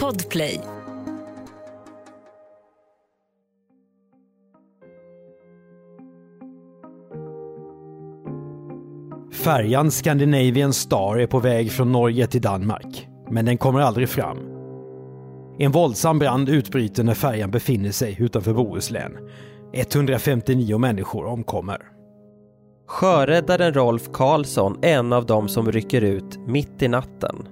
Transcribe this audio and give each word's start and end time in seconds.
Podplay. 0.00 0.60
Färjan 9.32 9.90
Scandinavian 9.90 10.72
Star 10.72 11.16
är 11.16 11.26
på 11.26 11.38
väg 11.38 11.72
från 11.72 11.92
Norge 11.92 12.26
till 12.26 12.40
Danmark, 12.40 13.08
men 13.30 13.44
den 13.44 13.58
kommer 13.58 13.80
aldrig 13.80 14.08
fram. 14.08 14.38
En 15.58 15.72
våldsam 15.72 16.18
brand 16.18 16.48
utbryter 16.48 17.04
när 17.04 17.14
färjan 17.14 17.50
befinner 17.50 17.90
sig 17.90 18.16
utanför 18.18 18.52
Bohuslän. 18.52 19.12
159 19.72 20.78
människor 20.78 21.26
omkommer. 21.26 21.82
Sjöräddaren 22.86 23.74
Rolf 23.74 24.10
Karlsson 24.12 24.78
är 24.82 24.98
en 24.98 25.12
av 25.12 25.26
dem 25.26 25.48
som 25.48 25.72
rycker 25.72 26.02
ut 26.02 26.38
mitt 26.46 26.82
i 26.82 26.88
natten 26.88 27.48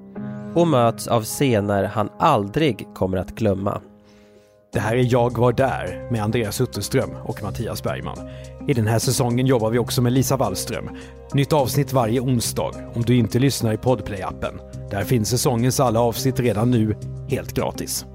och 0.55 0.69
möts 0.69 1.07
av 1.07 1.23
scener 1.23 1.85
han 1.85 2.09
aldrig 2.19 2.87
kommer 2.95 3.19
att 3.19 3.35
glömma. 3.35 3.81
Det 4.73 4.81
här 4.81 4.97
är 4.97 5.13
Jag 5.13 5.39
var 5.39 5.53
där 5.53 6.09
med 6.11 6.23
Andreas 6.23 6.61
Utterström 6.61 7.11
och 7.25 7.43
Mattias 7.43 7.83
Bergman. 7.83 8.19
I 8.69 8.75
den 8.75 8.87
här 8.87 8.99
säsongen 8.99 9.47
jobbar 9.47 9.71
vi 9.71 9.79
också 9.79 10.03
med 10.03 10.13
Lisa 10.13 10.37
Wallström. 10.37 10.91
Nytt 11.33 11.53
avsnitt 11.53 11.93
varje 11.93 12.21
onsdag 12.21 12.71
om 12.95 13.03
du 13.03 13.17
inte 13.17 13.39
lyssnar 13.39 13.73
i 13.73 13.77
Podplay-appen. 13.77 14.59
Där 14.91 15.05
finns 15.05 15.29
säsongens 15.29 15.81
alla 15.81 16.01
avsnitt 16.01 16.41
redan 16.41 16.71
nu, 16.71 16.97
helt 17.29 17.53
gratis. 17.53 18.07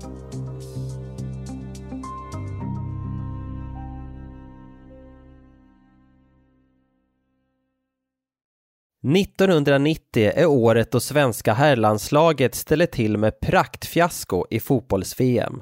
–1990 9.03 10.31
är 10.35 10.45
året 10.45 10.91
då 10.91 10.99
svenska 10.99 11.53
herrlandslaget 11.53 12.55
ställer 12.55 12.85
till 12.85 13.17
med 13.17 13.40
praktfiasko 13.40 14.45
i 14.49 14.59
fotbolls-VM. 14.59 15.62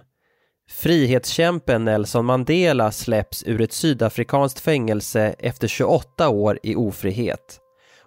Frihetskämpen 0.69 1.85
Nelson 1.85 2.25
Mandela 2.25 2.91
släpps 2.91 3.43
ur 3.43 3.61
ett 3.61 3.73
sydafrikanskt 3.73 4.59
fängelse 4.59 5.35
efter 5.39 5.67
28 5.67 6.29
år 6.29 6.59
i 6.63 6.75
ofrihet. 6.75 7.59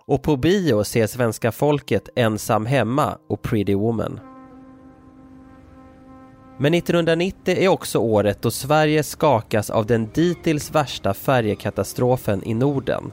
Och 0.06 0.22
på 0.22 0.36
bio 0.36 0.84
ser 0.84 1.06
svenska 1.06 1.52
folket 1.52 2.08
Ensam 2.16 2.66
hemma 2.66 3.19
och 3.28 3.42
Pretty 3.42 3.74
Woman. 3.74 4.20
Men 6.58 6.74
1990 6.74 7.54
är 7.58 7.69
också 7.69 7.98
året 7.98 8.42
då 8.42 8.50
Sverige 8.50 9.02
skakas 9.02 9.70
av 9.70 9.86
den 9.86 10.10
dittills 10.14 10.74
värsta 10.74 11.14
färjekatastrofen 11.14 12.44
i 12.44 12.54
Norden. 12.54 13.12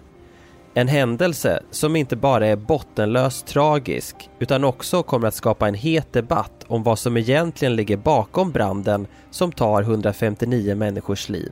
En 0.77 0.87
händelse 0.87 1.63
som 1.71 1.95
inte 1.95 2.15
bara 2.15 2.47
är 2.47 2.55
bottenlöst 2.55 3.47
tragisk 3.47 4.29
utan 4.39 4.63
också 4.63 5.03
kommer 5.03 5.27
att 5.27 5.33
skapa 5.33 5.67
en 5.67 5.73
het 5.73 6.13
debatt 6.13 6.65
om 6.67 6.83
vad 6.83 6.99
som 6.99 7.17
egentligen 7.17 7.75
ligger 7.75 7.97
bakom 7.97 8.51
branden 8.51 9.07
som 9.31 9.51
tar 9.51 9.81
159 9.81 10.75
människors 10.75 11.29
liv. 11.29 11.51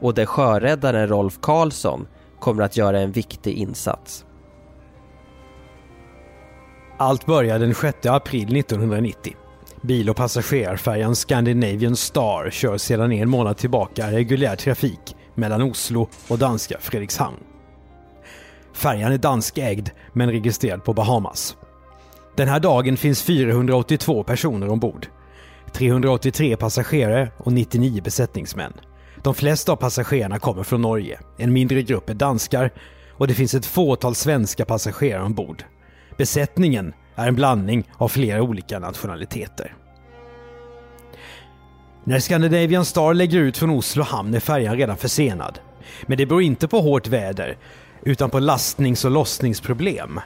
Och 0.00 0.14
där 0.14 0.26
sjöräddaren 0.26 1.08
Rolf 1.08 1.38
Karlsson 1.42 2.06
kommer 2.40 2.62
att 2.62 2.76
göra 2.76 3.00
en 3.00 3.12
viktig 3.12 3.54
insats. 3.54 4.24
Allt 6.98 7.26
börjar 7.26 7.58
den 7.58 7.74
6 7.74 8.06
april 8.06 8.56
1990. 8.56 9.36
Bil 9.82 10.10
och 10.10 10.16
passagerarfärjan 10.16 11.16
Scandinavian 11.16 11.96
Star 11.96 12.50
kör 12.50 12.78
sedan 12.78 13.12
en 13.12 13.28
månad 13.28 13.56
tillbaka 13.56 14.10
reguljär 14.10 14.56
trafik 14.56 15.16
mellan 15.34 15.62
Oslo 15.62 16.08
och 16.28 16.38
danska 16.38 16.76
Fredrikshamn. 16.80 17.53
Färjan 18.74 19.12
är 19.12 19.18
danskägd 19.18 19.88
men 20.12 20.30
registrerad 20.30 20.84
på 20.84 20.92
Bahamas. 20.92 21.56
Den 22.36 22.48
här 22.48 22.60
dagen 22.60 22.96
finns 22.96 23.22
482 23.22 24.22
personer 24.22 24.68
ombord. 24.68 25.06
383 25.72 26.56
passagerare 26.56 27.30
och 27.38 27.52
99 27.52 28.02
besättningsmän. 28.02 28.72
De 29.22 29.34
flesta 29.34 29.72
av 29.72 29.76
passagerarna 29.76 30.38
kommer 30.38 30.62
från 30.62 30.82
Norge, 30.82 31.20
en 31.36 31.52
mindre 31.52 31.82
grupp 31.82 32.10
är 32.10 32.14
danskar 32.14 32.70
och 33.12 33.28
det 33.28 33.34
finns 33.34 33.54
ett 33.54 33.66
fåtal 33.66 34.14
svenska 34.14 34.64
passagerare 34.64 35.22
ombord. 35.22 35.64
Besättningen 36.16 36.92
är 37.14 37.28
en 37.28 37.34
blandning 37.34 37.90
av 37.98 38.08
flera 38.08 38.42
olika 38.42 38.78
nationaliteter. 38.78 39.74
När 42.04 42.20
Scandinavian 42.20 42.84
Star 42.84 43.14
lägger 43.14 43.38
ut 43.38 43.56
från 43.56 43.70
Oslo 43.70 44.02
hamn 44.02 44.34
är 44.34 44.40
färjan 44.40 44.76
redan 44.76 44.96
försenad. 44.96 45.58
Men 46.06 46.18
det 46.18 46.26
beror 46.26 46.42
inte 46.42 46.68
på 46.68 46.80
hårt 46.80 47.06
väder 47.06 47.56
utan 48.04 48.30
på 48.30 48.38
lastnings 48.38 49.04
och 49.04 49.10
lossningsproblem. 49.10 50.20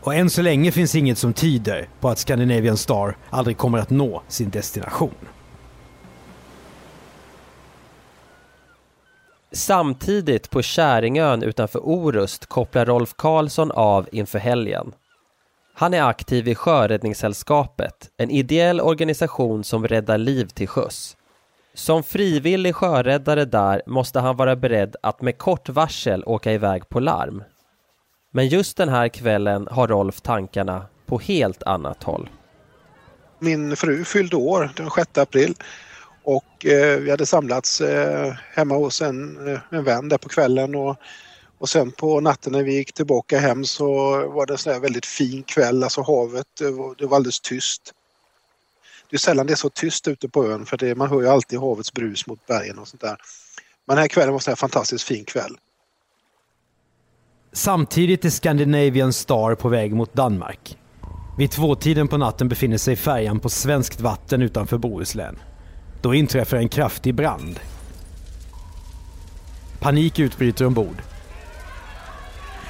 Och 0.00 0.14
än 0.14 0.30
så 0.30 0.42
länge 0.42 0.72
finns 0.72 0.94
inget 0.94 1.18
som 1.18 1.32
tyder 1.32 1.88
på 2.00 2.08
att 2.08 2.18
Scandinavian 2.18 2.76
Star 2.76 3.16
aldrig 3.30 3.56
kommer 3.56 3.78
att 3.78 3.90
nå 3.90 4.22
sin 4.28 4.50
destination. 4.50 5.14
Samtidigt 9.52 10.50
på 10.50 10.62
Käringön 10.62 11.42
utanför 11.42 11.78
Orust 11.78 12.46
kopplar 12.46 12.86
Rolf 12.86 13.14
Karlsson 13.16 13.70
av 13.70 14.08
inför 14.12 14.38
helgen. 14.38 14.92
Han 15.74 15.94
är 15.94 16.02
aktiv 16.02 16.48
i 16.48 16.54
Sjöräddningssällskapet, 16.54 18.10
en 18.16 18.30
ideell 18.30 18.80
organisation 18.80 19.64
som 19.64 19.88
räddar 19.88 20.18
liv 20.18 20.46
till 20.46 20.68
sjöss. 20.68 21.16
Som 21.74 22.02
frivillig 22.02 22.74
sjöräddare 22.74 23.44
där 23.44 23.82
måste 23.86 24.20
han 24.20 24.36
vara 24.36 24.56
beredd 24.56 24.96
att 25.02 25.22
med 25.22 25.38
kort 25.38 25.68
varsel 25.68 26.24
åka 26.26 26.52
iväg 26.52 26.88
på 26.88 27.00
larm. 27.00 27.42
Men 28.32 28.48
just 28.48 28.76
den 28.76 28.88
här 28.88 29.08
kvällen 29.08 29.68
har 29.70 29.88
Rolf 29.88 30.20
tankarna 30.20 30.86
på 31.06 31.18
helt 31.18 31.62
annat 31.62 32.02
håll. 32.02 32.28
Min 33.38 33.76
fru 33.76 34.04
fyllde 34.04 34.36
år 34.36 34.70
den 34.76 34.90
6 34.90 35.18
april 35.18 35.54
och 36.22 36.66
eh, 36.66 36.98
vi 37.00 37.10
hade 37.10 37.26
samlats 37.26 37.80
eh, 37.80 38.34
hemma 38.54 38.74
hos 38.74 39.02
en, 39.02 39.48
eh, 39.48 39.60
en 39.70 39.84
vän 39.84 40.08
där 40.08 40.18
på 40.18 40.28
kvällen 40.28 40.74
och, 40.74 40.96
och 41.58 41.68
sen 41.68 41.90
på 41.90 42.20
natten 42.20 42.52
när 42.52 42.62
vi 42.62 42.74
gick 42.74 42.92
tillbaka 42.92 43.38
hem 43.38 43.64
så 43.64 43.84
var 44.28 44.46
det 44.46 44.54
en 44.54 44.58
sån 44.58 44.80
väldigt 44.80 45.06
fin 45.06 45.42
kväll, 45.42 45.82
alltså 45.82 46.02
havet, 46.02 46.46
det 46.58 46.70
var, 46.70 46.94
det 46.98 47.06
var 47.06 47.16
alldeles 47.16 47.40
tyst. 47.40 47.92
Det 49.12 49.16
är 49.16 49.18
sällan 49.18 49.46
det 49.46 49.52
är 49.52 49.56
så 49.56 49.68
tyst 49.68 50.08
ute 50.08 50.28
på 50.28 50.46
ön 50.46 50.66
för 50.66 50.76
det, 50.76 50.94
man 50.94 51.08
hör 51.08 51.20
ju 51.20 51.28
alltid 51.28 51.58
havets 51.58 51.92
brus 51.92 52.26
mot 52.26 52.46
bergen 52.46 52.78
och 52.78 52.88
sånt 52.88 53.00
där. 53.00 53.16
Men 53.86 53.96
den 53.96 53.98
här 53.98 54.08
kvällen 54.08 54.32
var 54.32 54.48
en 54.48 54.56
fantastiskt 54.56 55.04
fin 55.04 55.24
kväll. 55.24 55.56
Samtidigt 57.52 58.24
är 58.24 58.30
Scandinavian 58.30 59.12
Star 59.12 59.54
på 59.54 59.68
väg 59.68 59.94
mot 59.94 60.14
Danmark. 60.14 60.78
Vid 61.38 61.50
tvåtiden 61.50 62.08
på 62.08 62.16
natten 62.16 62.48
befinner 62.48 62.76
sig 62.76 62.96
färjan 62.96 63.40
på 63.40 63.48
svenskt 63.48 64.00
vatten 64.00 64.42
utanför 64.42 64.78
Bohuslän. 64.78 65.38
Då 66.02 66.14
inträffar 66.14 66.56
en 66.56 66.68
kraftig 66.68 67.14
brand. 67.14 67.60
Panik 69.80 70.18
utbryter 70.18 70.66
ombord. 70.66 71.02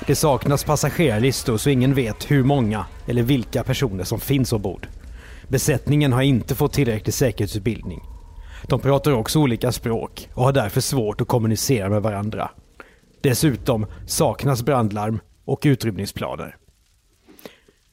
Det 0.06 0.16
saknas 0.16 0.64
passagerarlistor 0.64 1.56
så 1.56 1.70
ingen 1.70 1.94
vet 1.94 2.30
hur 2.30 2.44
många 2.44 2.86
eller 3.06 3.22
vilka 3.22 3.64
personer 3.64 4.04
som 4.04 4.20
finns 4.20 4.53
ombord. 4.53 4.88
Besättningen 5.53 6.13
har 6.13 6.23
inte 6.23 6.55
fått 6.55 6.73
tillräcklig 6.73 7.15
säkerhetsutbildning. 7.15 8.01
De 8.67 8.81
pratar 8.81 9.13
också 9.13 9.39
olika 9.39 9.73
språk 9.73 10.29
och 10.35 10.45
har 10.45 10.53
därför 10.53 10.81
svårt 10.81 11.21
att 11.21 11.29
kommunicera 11.29 11.89
med 11.89 12.03
varandra. 12.03 12.51
Dessutom 13.23 13.87
saknas 14.07 14.63
brandlarm 14.63 15.21
och 15.45 15.61
utrymningsplaner. 15.65 16.57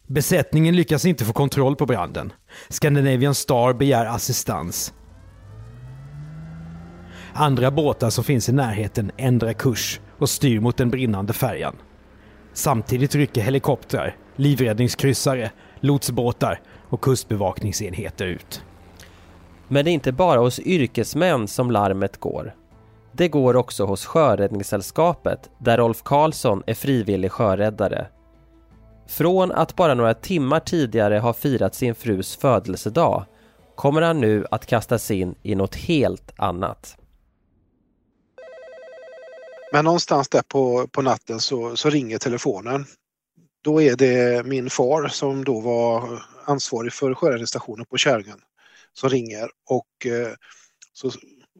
Besättningen 0.08 0.75
lyckas 0.75 1.06
inte 1.06 1.25
få 1.25 1.34
kontroll 1.34 1.75
på 1.75 1.86
branden. 1.86 2.34
Scandinavian 2.70 3.36
Star 3.36 3.74
begär 3.74 4.06
assistans. 4.06 4.94
Andra 7.34 7.72
båtar 7.72 8.09
som 8.09 8.24
finns 8.24 8.50
i 8.50 8.52
närheten 8.52 9.12
ändrar 9.18 9.53
kurs 9.53 10.00
och 10.18 10.30
styr 10.30 10.59
mot 10.59 10.78
den 10.78 10.90
brinnande 10.90 11.34
färjan. 11.34 11.76
Samtidigt 12.53 13.16
rycker 13.16 13.41
helikoptrar, 13.41 14.16
livräddningskryssare, 14.36 15.52
lotsbåtar 15.80 16.62
och 16.89 17.01
kustbevakningsenheter 17.01 18.25
ut. 18.25 18.64
Men 19.67 19.85
det 19.85 19.91
är 19.91 19.93
inte 19.93 20.11
bara 20.11 20.40
hos 20.40 20.59
yrkesmän 20.59 21.47
som 21.47 21.72
larmet 21.72 22.17
går. 22.17 22.55
Det 23.11 23.28
går 23.28 23.55
också 23.55 23.85
hos 23.85 24.05
Sjöräddningssällskapet 24.05 25.49
där 25.58 25.78
Rolf 25.78 26.03
Karlsson 26.03 26.64
är 26.67 26.73
frivillig 26.73 27.31
sjöräddare. 27.31 28.08
Från 29.08 29.52
att 29.52 29.75
bara 29.75 29.93
några 29.93 30.14
timmar 30.14 30.59
tidigare 30.59 31.19
ha 31.19 31.34
firat 31.34 31.75
sin 31.75 31.96
frus 31.96 32.35
födelsedag 32.35 33.25
kommer 33.75 34.02
han 34.02 34.22
nu 34.22 34.46
att 34.52 34.66
kastas 34.66 35.11
in 35.11 35.35
i 35.43 35.55
något 35.55 35.75
helt 35.75 36.34
annat. 36.37 36.97
Men 39.72 39.85
någonstans 39.85 40.29
där 40.29 40.41
på, 40.47 40.87
på 40.91 41.02
natten 41.02 41.40
så, 41.40 41.75
så 41.75 41.90
ringer 41.90 42.17
telefonen. 42.17 42.85
Då 43.64 43.81
är 43.81 43.96
det 43.96 44.46
min 44.46 44.69
far 44.69 45.08
som 45.08 45.43
då 45.43 45.59
var 45.59 46.22
ansvarig 46.49 46.93
för 46.93 47.13
sjöräddningsstationen 47.13 47.85
på 47.85 47.97
Käringön 47.97 48.41
som 48.93 49.09
ringer 49.09 49.49
och, 49.69 50.05
eh, 50.05 50.34
så, 50.93 51.11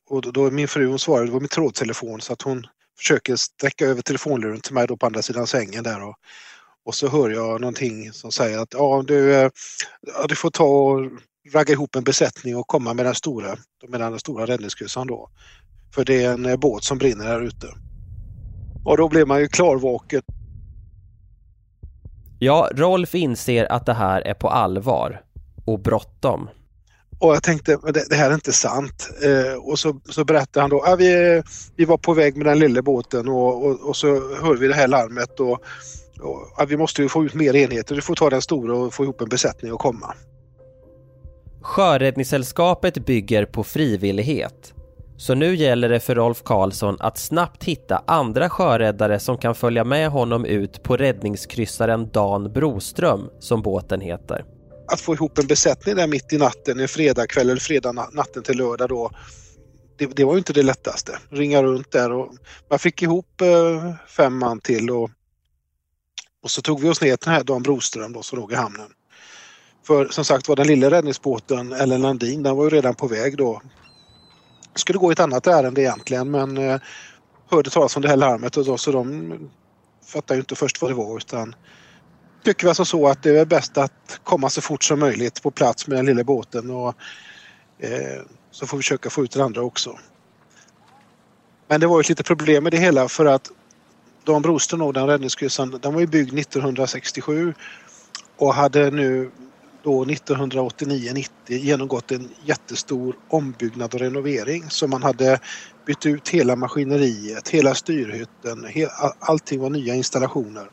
och 0.10 0.34
då 0.34 0.46
är 0.46 0.52
min 0.52 0.68
fru 0.68 0.88
hon 0.88 1.00
svarar, 1.00 1.26
det 1.26 1.32
var 1.32 1.40
min 1.40 1.50
trådtelefon 1.50 2.22
så 2.22 2.34
att 2.34 2.42
hon 2.42 2.68
försöker 2.98 3.36
sträcka 3.36 3.86
över 3.86 4.02
telefonluren 4.02 4.62
till 4.62 4.74
mig 4.74 4.88
då 4.88 4.98
på 4.98 5.06
andra 5.06 5.22
sidan 5.22 5.48
sängen 5.48 5.84
där 5.84 6.04
och, 6.04 6.16
Och 6.86 6.96
så 6.96 7.08
hör 7.08 7.30
jag 7.30 7.62
någonting 7.62 8.14
som 8.14 8.32
säger 8.32 8.60
att 8.60 8.74
ja, 8.74 9.04
du, 9.08 9.36
eh, 9.36 9.50
ja, 10.02 10.28
du 10.28 10.36
får 10.36 10.52
ta 10.52 10.64
och 10.64 11.12
ragga 11.54 11.74
ihop 11.74 11.96
en 11.96 12.04
besättning 12.04 12.58
och 12.58 12.68
komma 12.68 12.94
med 12.94 13.06
den 13.06 13.16
stora, 13.16 13.58
med 13.88 14.02
den 14.02 14.20
stora 14.20 14.46
räddningskryssaren 14.46 15.08
då. 15.08 15.30
För 15.96 16.06
det 16.06 16.24
är 16.24 16.34
en 16.34 16.46
eh, 16.46 16.58
båt 16.58 16.84
som 16.84 16.98
brinner 16.98 17.26
här 17.26 17.42
ute. 17.42 17.68
Och 18.86 18.98
då 18.98 19.10
blir 19.10 19.26
man 19.26 19.40
ju 19.40 19.48
klarvaken. 19.48 20.22
Ja, 22.40 22.70
Rolf 22.76 23.16
inser 23.16 23.72
att 23.72 23.86
det 23.86 23.94
här 23.94 24.22
är 24.22 24.34
på 24.34 24.50
allvar 24.50 25.22
och 25.66 25.80
bråttom. 25.80 26.50
Och 27.20 27.36
jag 27.36 27.44
tänkte, 27.44 27.78
det, 27.94 28.10
det 28.10 28.16
här 28.16 28.30
är 28.30 28.34
inte 28.34 28.54
sant. 28.54 29.10
Eh, 29.24 29.54
och 29.54 29.80
så, 29.80 30.00
så 30.10 30.26
berättade 30.26 30.62
han 30.62 30.70
då, 30.70 30.84
ah, 30.86 30.96
vi, 30.96 31.42
vi 31.76 31.86
var 31.86 31.98
på 31.98 32.14
väg 32.14 32.38
med 32.38 32.46
den 32.46 32.60
lilla 32.60 32.82
båten 32.82 33.28
och, 33.30 33.66
och, 33.66 33.90
och 33.90 33.96
så 33.96 34.08
hör 34.42 34.58
vi 34.58 34.68
det 34.68 34.74
här 34.74 34.88
larmet 34.88 35.40
och, 35.40 35.52
och 36.20 36.54
ah, 36.58 36.66
vi 36.68 36.78
måste 36.78 37.02
ju 37.02 37.10
få 37.10 37.26
ut 37.26 37.34
mer 37.34 37.56
enheter. 37.56 37.96
Du 37.96 38.02
får 38.02 38.16
ta 38.16 38.30
den 38.30 38.42
stora 38.42 38.78
och 38.78 38.94
få 38.94 39.04
ihop 39.04 39.22
en 39.22 39.30
besättning 39.30 39.74
och 39.74 39.80
komma. 39.80 40.14
Sjöräddningssällskapet 41.62 43.06
bygger 43.06 43.46
på 43.46 43.64
frivillighet. 43.64 44.74
Så 45.20 45.36
nu 45.36 45.56
gäller 45.56 45.90
det 45.90 46.00
för 46.00 46.16
Rolf 46.16 46.44
Karlsson 46.44 46.98
att 47.00 47.18
snabbt 47.18 47.64
hitta 47.64 48.04
andra 48.08 48.50
sjöräddare 48.50 49.20
som 49.20 49.38
kan 49.38 49.56
följa 49.56 49.84
med 49.84 50.10
honom 50.10 50.46
ut 50.46 50.84
på 50.84 50.98
räddningskryssaren 50.98 52.10
Dan 52.12 52.54
Broström, 52.54 53.30
som 53.40 53.62
båten 53.62 54.02
heter. 54.02 54.46
Att 54.88 55.02
få 55.02 55.14
ihop 55.14 55.38
en 55.38 55.48
besättning 55.48 55.96
där 55.96 56.08
mitt 56.08 56.34
i 56.34 56.38
natten, 56.38 56.80
en 56.80 56.88
fredagkväll 56.88 57.50
eller 57.50 57.60
fredag 57.60 57.92
natten 57.92 58.44
till 58.44 58.58
lördag 58.58 58.90
då, 58.90 59.12
det, 59.98 60.06
det, 60.06 60.24
var 60.24 60.34
ju 60.34 60.38
inte 60.38 60.54
det 60.54 60.64
lättaste. 60.64 61.20
Ringa 61.30 61.64
runt 61.64 61.92
där 61.92 62.12
och 62.12 62.34
man 62.70 62.80
fick 62.80 63.02
ihop 63.02 63.42
eh, 63.42 63.94
fem 64.08 64.38
man 64.38 64.60
till 64.60 64.90
och, 64.90 65.10
och 66.44 66.52
så 66.52 66.62
tog 66.62 66.82
vi 66.82 66.90
oss 66.90 67.02
ner 67.02 67.16
till 67.16 67.26
den 67.26 67.34
här 67.34 67.44
Dan 67.44 67.64
Broström 67.64 68.14
då 68.14 68.22
som 68.22 68.40
låg 68.40 68.52
i 68.52 68.56
hamnen. 68.56 68.90
För 69.88 70.08
som 70.08 70.26
sagt 70.26 70.48
var 70.48 70.56
den 70.56 70.68
lilla 70.68 70.92
räddningsbåten, 70.92 71.74
Ellen 71.74 72.02
Landin, 72.02 72.44
den 72.44 72.56
var 72.56 72.64
ju 72.64 72.70
redan 72.70 72.96
på 72.96 73.08
väg 73.08 73.38
då 73.38 73.62
skulle 74.76 75.00
gå 75.00 75.12
i 75.12 75.14
ett 75.14 75.20
annat 75.20 75.48
ärende 75.48 75.82
egentligen 75.82 76.32
men 76.32 76.58
eh, 76.58 76.82
hörde 77.50 77.70
talas 77.70 77.96
om 77.96 78.02
det 78.02 78.08
här 78.08 78.18
larmet 78.18 78.58
och 78.58 78.66
då, 78.66 78.78
så 78.78 78.92
de 78.92 79.34
fattade 80.06 80.34
ju 80.34 80.40
inte 80.40 80.56
först 80.56 80.82
vad 80.82 80.92
det 80.92 80.96
var 80.96 81.18
utan 81.18 81.56
tycker 82.44 82.64
vi 82.64 82.70
alltså 82.70 82.86
så 82.86 83.08
att 83.08 83.24
det 83.24 83.40
är 83.40 83.46
bäst 83.46 83.78
att 83.78 84.20
komma 84.24 84.50
så 84.50 84.62
fort 84.62 84.84
som 84.84 85.00
möjligt 85.00 85.44
på 85.44 85.52
plats 85.52 85.88
med 85.88 85.98
den 85.98 86.06
lilla 86.06 86.24
båten 86.24 86.70
och 86.70 86.96
eh, 87.80 88.22
så 88.52 88.68
får 88.68 88.78
vi 88.78 88.84
försöka 88.84 89.10
få 89.10 89.24
ut 89.24 89.32
den 89.32 89.42
andra 89.42 89.62
också. 89.62 90.00
Men 91.68 91.80
det 91.80 91.88
var 91.88 92.00
ett 92.00 92.10
litet 92.10 92.26
problem 92.26 92.64
med 92.64 92.74
det 92.74 92.78
hela 92.78 93.08
för 93.08 93.26
att 93.26 93.52
Dan 94.24 94.60
och 94.82 94.94
den 94.94 95.08
räddningskryssaren, 95.08 95.80
den 95.82 95.94
var 95.94 96.02
ju 96.02 96.08
byggd 96.08 96.40
1967 96.40 97.54
och 98.38 98.54
hade 98.54 98.92
nu 98.92 99.32
då 99.84 100.06
1989-90 100.06 101.30
genomgått 101.48 102.12
en 102.12 102.30
jättestor 102.46 103.16
ombyggnad 103.28 103.94
och 103.94 104.00
renovering. 104.00 104.64
Så 104.70 104.88
man 104.88 105.04
hade 105.04 105.40
bytt 105.86 106.06
ut 106.06 106.30
hela 106.30 106.56
maskineriet, 106.56 107.50
hela 107.50 107.76
styrhytten, 107.76 108.66
allting 109.20 109.60
var 109.60 109.70
nya 109.70 109.96
installationer. 109.96 110.70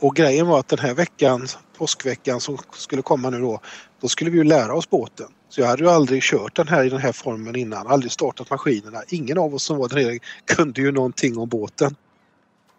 Och 0.00 0.16
grejen 0.16 0.46
var 0.46 0.58
att 0.58 0.68
den 0.68 0.78
här 0.78 0.94
veckan, 0.94 1.46
påskveckan 1.78 2.40
som 2.40 2.58
skulle 2.72 3.02
komma 3.02 3.30
nu 3.30 3.38
då, 3.40 3.60
då 4.00 4.08
skulle 4.08 4.30
vi 4.30 4.38
ju 4.38 4.44
lära 4.44 4.74
oss 4.74 4.90
båten. 4.90 5.26
Så 5.48 5.60
jag 5.60 5.66
hade 5.66 5.82
ju 5.82 5.90
aldrig 5.90 6.22
kört 6.22 6.56
den 6.56 6.68
här 6.68 6.84
i 6.84 6.88
den 6.88 7.00
här 7.00 7.12
formen 7.12 7.56
innan, 7.56 7.86
aldrig 7.86 8.12
startat 8.12 8.50
maskinerna. 8.50 9.02
Ingen 9.08 9.38
av 9.38 9.54
oss 9.54 9.62
som 9.62 9.78
var 9.78 9.88
där 9.88 9.96
nere 9.96 10.18
kunde 10.44 10.80
ju 10.80 10.92
någonting 10.92 11.38
om 11.38 11.48
båten. 11.48 11.94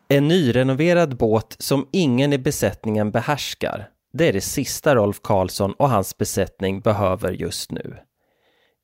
En 0.08 0.28
nyrenoverad 0.28 1.18
båt 1.18 1.56
som 1.60 1.88
ingen 1.92 2.34
i 2.34 2.38
besättningen 2.38 3.12
behärskar 3.12 3.90
det 4.14 4.28
är 4.28 4.34
det 4.34 4.42
sista 4.42 4.96
Rolf 4.96 5.22
Karlsson 5.22 5.74
och 5.74 5.90
hans 5.90 6.18
besättning 6.18 6.80
behöver 6.80 7.32
just 7.32 7.72
nu. 7.72 7.98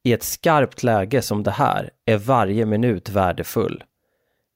I 0.03 0.13
ett 0.13 0.23
skarpt 0.23 0.83
läge 0.83 1.21
som 1.21 1.43
det 1.43 1.51
här 1.51 1.89
är 2.05 2.17
varje 2.17 2.65
minut 2.65 3.09
värdefull. 3.09 3.83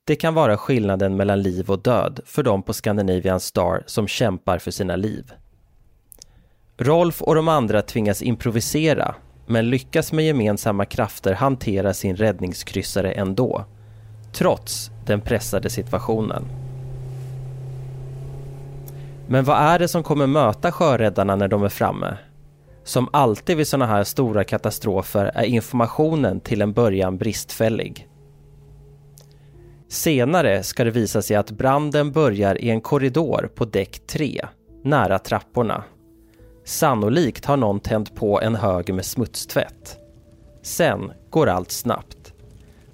Det 0.03 0.15
kan 0.15 0.33
vara 0.33 0.57
skillnaden 0.57 1.15
mellan 1.15 1.41
liv 1.41 1.69
och 1.71 1.81
död 1.81 2.19
för 2.25 2.43
de 2.43 2.63
på 2.63 2.73
Scandinavian 2.73 3.39
Star 3.39 3.83
som 3.85 4.07
kämpar 4.07 4.57
för 4.57 4.71
sina 4.71 4.95
liv. 4.95 5.31
Rolf 6.77 7.21
och 7.21 7.35
de 7.35 7.47
andra 7.47 7.81
tvingas 7.81 8.21
improvisera 8.21 9.15
men 9.47 9.69
lyckas 9.69 10.11
med 10.11 10.25
gemensamma 10.25 10.85
krafter 10.85 11.33
hantera 11.33 11.93
sin 11.93 12.15
räddningskryssare 12.15 13.11
ändå, 13.11 13.65
trots 14.33 14.91
den 15.05 15.21
pressade 15.21 15.69
situationen. 15.69 16.60
Men 19.31 19.43
vad 19.43 19.57
är 19.57 19.79
det 19.79 19.87
som 19.87 20.03
kommer 20.03 20.27
möta 20.27 20.71
sjöräddarna 20.71 21.35
när 21.35 21.47
de 21.47 21.63
är 21.63 21.69
framme? 21.69 22.17
Som 22.83 23.09
alltid 23.13 23.57
vid 23.57 23.67
sådana 23.67 23.85
här 23.85 24.03
stora 24.03 24.43
katastrofer 24.43 25.31
är 25.35 25.43
informationen 25.43 26.39
till 26.39 26.61
en 26.61 26.73
början 26.73 27.17
bristfällig. 27.17 28.07
Senare 29.87 30.63
ska 30.63 30.83
det 30.83 30.91
visa 30.91 31.21
sig 31.21 31.35
att 31.35 31.51
branden 31.51 32.11
börjar 32.11 32.61
i 32.61 32.69
en 32.69 32.81
korridor 32.81 33.49
på 33.55 33.65
däck 33.65 34.07
3, 34.07 34.47
nära 34.83 35.19
trapporna. 35.19 35.83
Sannolikt 36.65 37.45
har 37.45 37.57
någon 37.57 37.79
tänt 37.79 38.15
på 38.15 38.41
en 38.41 38.55
hög 38.55 38.93
med 38.93 39.05
smutstvätt. 39.05 39.97
Sen 40.61 41.11
går 41.29 41.47
allt 41.47 41.71
snabbt. 41.71 42.33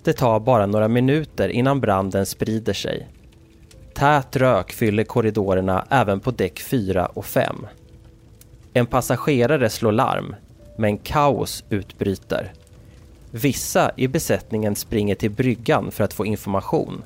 Det 0.04 0.14
tar 0.14 0.40
bara 0.40 0.66
några 0.66 0.88
minuter 0.88 1.50
innan 1.50 1.82
branden 1.82 2.26
sprider 2.26 2.74
sig 2.74 3.08
Tät 3.98 4.36
rök 4.36 4.72
fyller 4.72 5.04
korridorerna 5.04 5.86
även 5.90 6.20
på 6.20 6.32
däck 6.32 6.60
4 6.60 7.06
och 7.06 7.26
5. 7.26 7.68
En 8.74 8.86
passagerare 8.86 9.70
slår 9.70 9.92
larm, 9.92 10.36
men 10.78 10.98
kaos 10.98 11.64
utbryter. 11.70 12.54
Vissa 13.32 13.92
i 13.96 14.08
besättningen 14.08 14.76
springer 14.76 15.16
till 15.16 15.32
bryggan 15.32 15.92
för 15.92 16.04
att 16.04 16.14
få 16.14 16.26
information. 16.26 17.02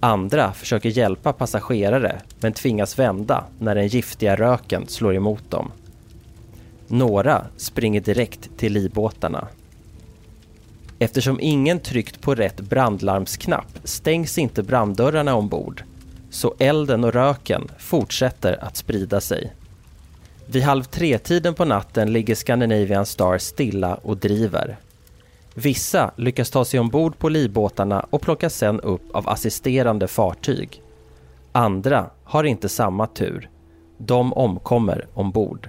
Andra 0.00 0.52
försöker 0.52 0.88
hjälpa 0.88 1.32
passagerare 1.32 2.20
men 2.40 2.52
tvingas 2.52 2.98
vända 2.98 3.44
när 3.58 3.74
den 3.74 3.86
giftiga 3.86 4.36
röken 4.36 4.88
slår 4.88 5.14
emot 5.14 5.50
dem. 5.50 5.70
Några 6.86 7.44
springer 7.56 8.00
direkt 8.00 8.50
till 8.56 8.72
livbåtarna. 8.72 9.48
Eftersom 10.98 11.38
ingen 11.40 11.80
tryckt 11.80 12.20
på 12.20 12.34
rätt 12.34 12.60
brandlarmsknapp 12.60 13.78
stängs 13.84 14.38
inte 14.38 14.62
branddörrarna 14.62 15.34
ombord 15.34 15.82
så 16.30 16.54
elden 16.58 17.04
och 17.04 17.12
röken 17.12 17.68
fortsätter 17.78 18.64
att 18.64 18.76
sprida 18.76 19.20
sig. 19.20 19.52
Vid 20.46 20.62
halv 20.62 20.82
tre-tiden 20.82 21.54
på 21.54 21.64
natten 21.64 22.12
ligger 22.12 22.34
Scandinavian 22.34 23.06
Star 23.06 23.38
stilla 23.38 23.94
och 23.94 24.16
driver. 24.16 24.76
Vissa 25.54 26.10
lyckas 26.16 26.50
ta 26.50 26.64
sig 26.64 26.80
ombord 26.80 27.18
på 27.18 27.28
livbåtarna 27.28 28.06
och 28.10 28.20
plockas 28.20 28.54
sen 28.54 28.80
upp 28.80 29.02
av 29.12 29.28
assisterande 29.28 30.08
fartyg. 30.08 30.82
Andra 31.52 32.10
har 32.24 32.44
inte 32.44 32.68
samma 32.68 33.06
tur. 33.06 33.50
De 33.98 34.32
omkommer 34.32 35.06
ombord. 35.14 35.68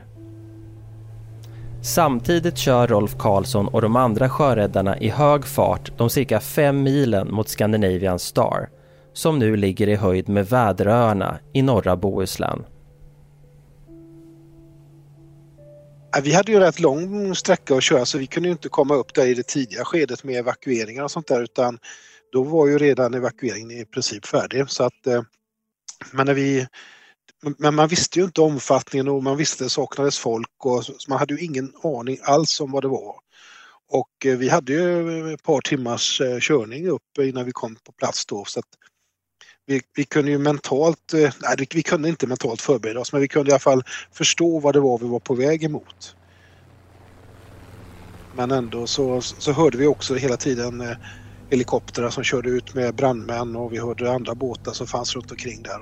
Samtidigt 1.81 2.57
kör 2.57 2.87
Rolf 2.87 3.17
Karlsson 3.17 3.67
och 3.67 3.81
de 3.81 3.95
andra 3.95 4.29
sjöräddarna 4.29 4.97
i 4.97 5.09
hög 5.09 5.45
fart 5.45 5.91
de 5.97 6.09
cirka 6.09 6.39
fem 6.39 6.83
milen 6.83 7.31
mot 7.31 7.49
Scandinavian 7.49 8.19
Star 8.19 8.69
som 9.13 9.39
nu 9.39 9.55
ligger 9.55 9.89
i 9.89 9.95
höjd 9.95 10.29
med 10.29 10.49
Väderöarna 10.49 11.39
i 11.53 11.61
norra 11.61 11.95
Bohuslän. 11.95 12.65
Vi 16.23 16.33
hade 16.33 16.51
ju 16.51 16.59
rätt 16.59 16.79
lång 16.79 17.35
sträcka 17.35 17.75
att 17.75 17.83
köra 17.83 18.05
så 18.05 18.17
vi 18.17 18.27
kunde 18.27 18.49
inte 18.49 18.69
komma 18.69 18.95
upp 18.95 19.13
där 19.13 19.25
i 19.25 19.33
det 19.33 19.47
tidiga 19.47 19.85
skedet 19.85 20.23
med 20.23 20.35
evakueringar 20.39 21.03
och 21.03 21.11
sånt 21.11 21.27
där 21.27 21.43
utan 21.43 21.79
då 22.31 22.43
var 22.43 22.67
ju 22.67 22.77
redan 22.77 23.13
evakueringen 23.13 23.71
i 23.71 23.85
princip 23.85 24.25
färdig. 24.25 24.69
Så 24.69 24.83
att, 24.83 25.07
eh, 25.07 25.21
men, 26.11 26.25
när 26.25 26.33
vi, 26.33 26.67
men 27.57 27.75
man 27.75 27.87
visste 27.87 28.19
ju 28.19 28.25
inte 28.25 28.41
omfattningen 28.41 29.07
och 29.07 29.23
man 29.23 29.37
visste 29.37 29.63
att 29.63 29.65
det 29.65 29.69
saknades 29.69 30.17
folk 30.19 30.65
och 30.65 30.83
man 31.09 31.19
hade 31.19 31.33
ju 31.33 31.45
ingen 31.45 31.73
aning 31.83 32.17
alls 32.23 32.61
om 32.61 32.71
vad 32.71 32.83
det 32.83 32.87
var. 32.87 33.15
Och 33.91 34.25
eh, 34.25 34.37
vi 34.37 34.49
hade 34.49 34.73
ju 34.73 35.33
ett 35.33 35.43
par 35.43 35.61
timmars 35.61 36.21
eh, 36.21 36.39
körning 36.39 36.87
upp 36.87 37.17
innan 37.19 37.45
vi 37.45 37.51
kom 37.51 37.75
på 37.75 37.91
plats 37.91 38.25
då 38.25 38.45
så 38.45 38.59
att 38.59 38.65
vi, 39.69 39.81
vi 39.95 40.03
kunde 40.03 40.31
ju 40.31 40.37
mentalt, 40.37 41.13
eh, 41.13 41.29
nej 41.41 41.67
vi 41.73 41.83
kunde 41.83 42.09
inte 42.09 42.27
mentalt 42.27 42.61
förbereda 42.61 42.99
oss 42.99 43.13
men 43.13 43.21
vi 43.21 43.27
kunde 43.27 43.49
i 43.49 43.53
alla 43.53 43.59
fall 43.59 43.83
förstå 44.11 44.59
vad 44.59 44.75
det 44.75 44.79
var 44.79 44.97
vi 44.97 45.07
var 45.07 45.19
på 45.19 45.33
väg 45.33 45.63
emot. 45.63 46.15
Men 48.35 48.51
ändå 48.51 48.87
så, 48.87 49.21
så 49.21 49.51
hörde 49.51 49.77
vi 49.77 49.87
också 49.87 50.15
hela 50.15 50.37
tiden 50.37 50.81
eh, 50.81 50.97
helikoptrar 51.49 52.09
som 52.09 52.23
körde 52.23 52.49
ut 52.49 52.73
med 52.73 52.95
brandmän 52.95 53.55
och 53.55 53.73
vi 53.73 53.79
hörde 53.79 54.11
andra 54.11 54.35
båtar 54.35 54.71
som 54.71 54.87
fanns 54.87 55.15
runt 55.15 55.31
omkring 55.31 55.63
där. 55.63 55.79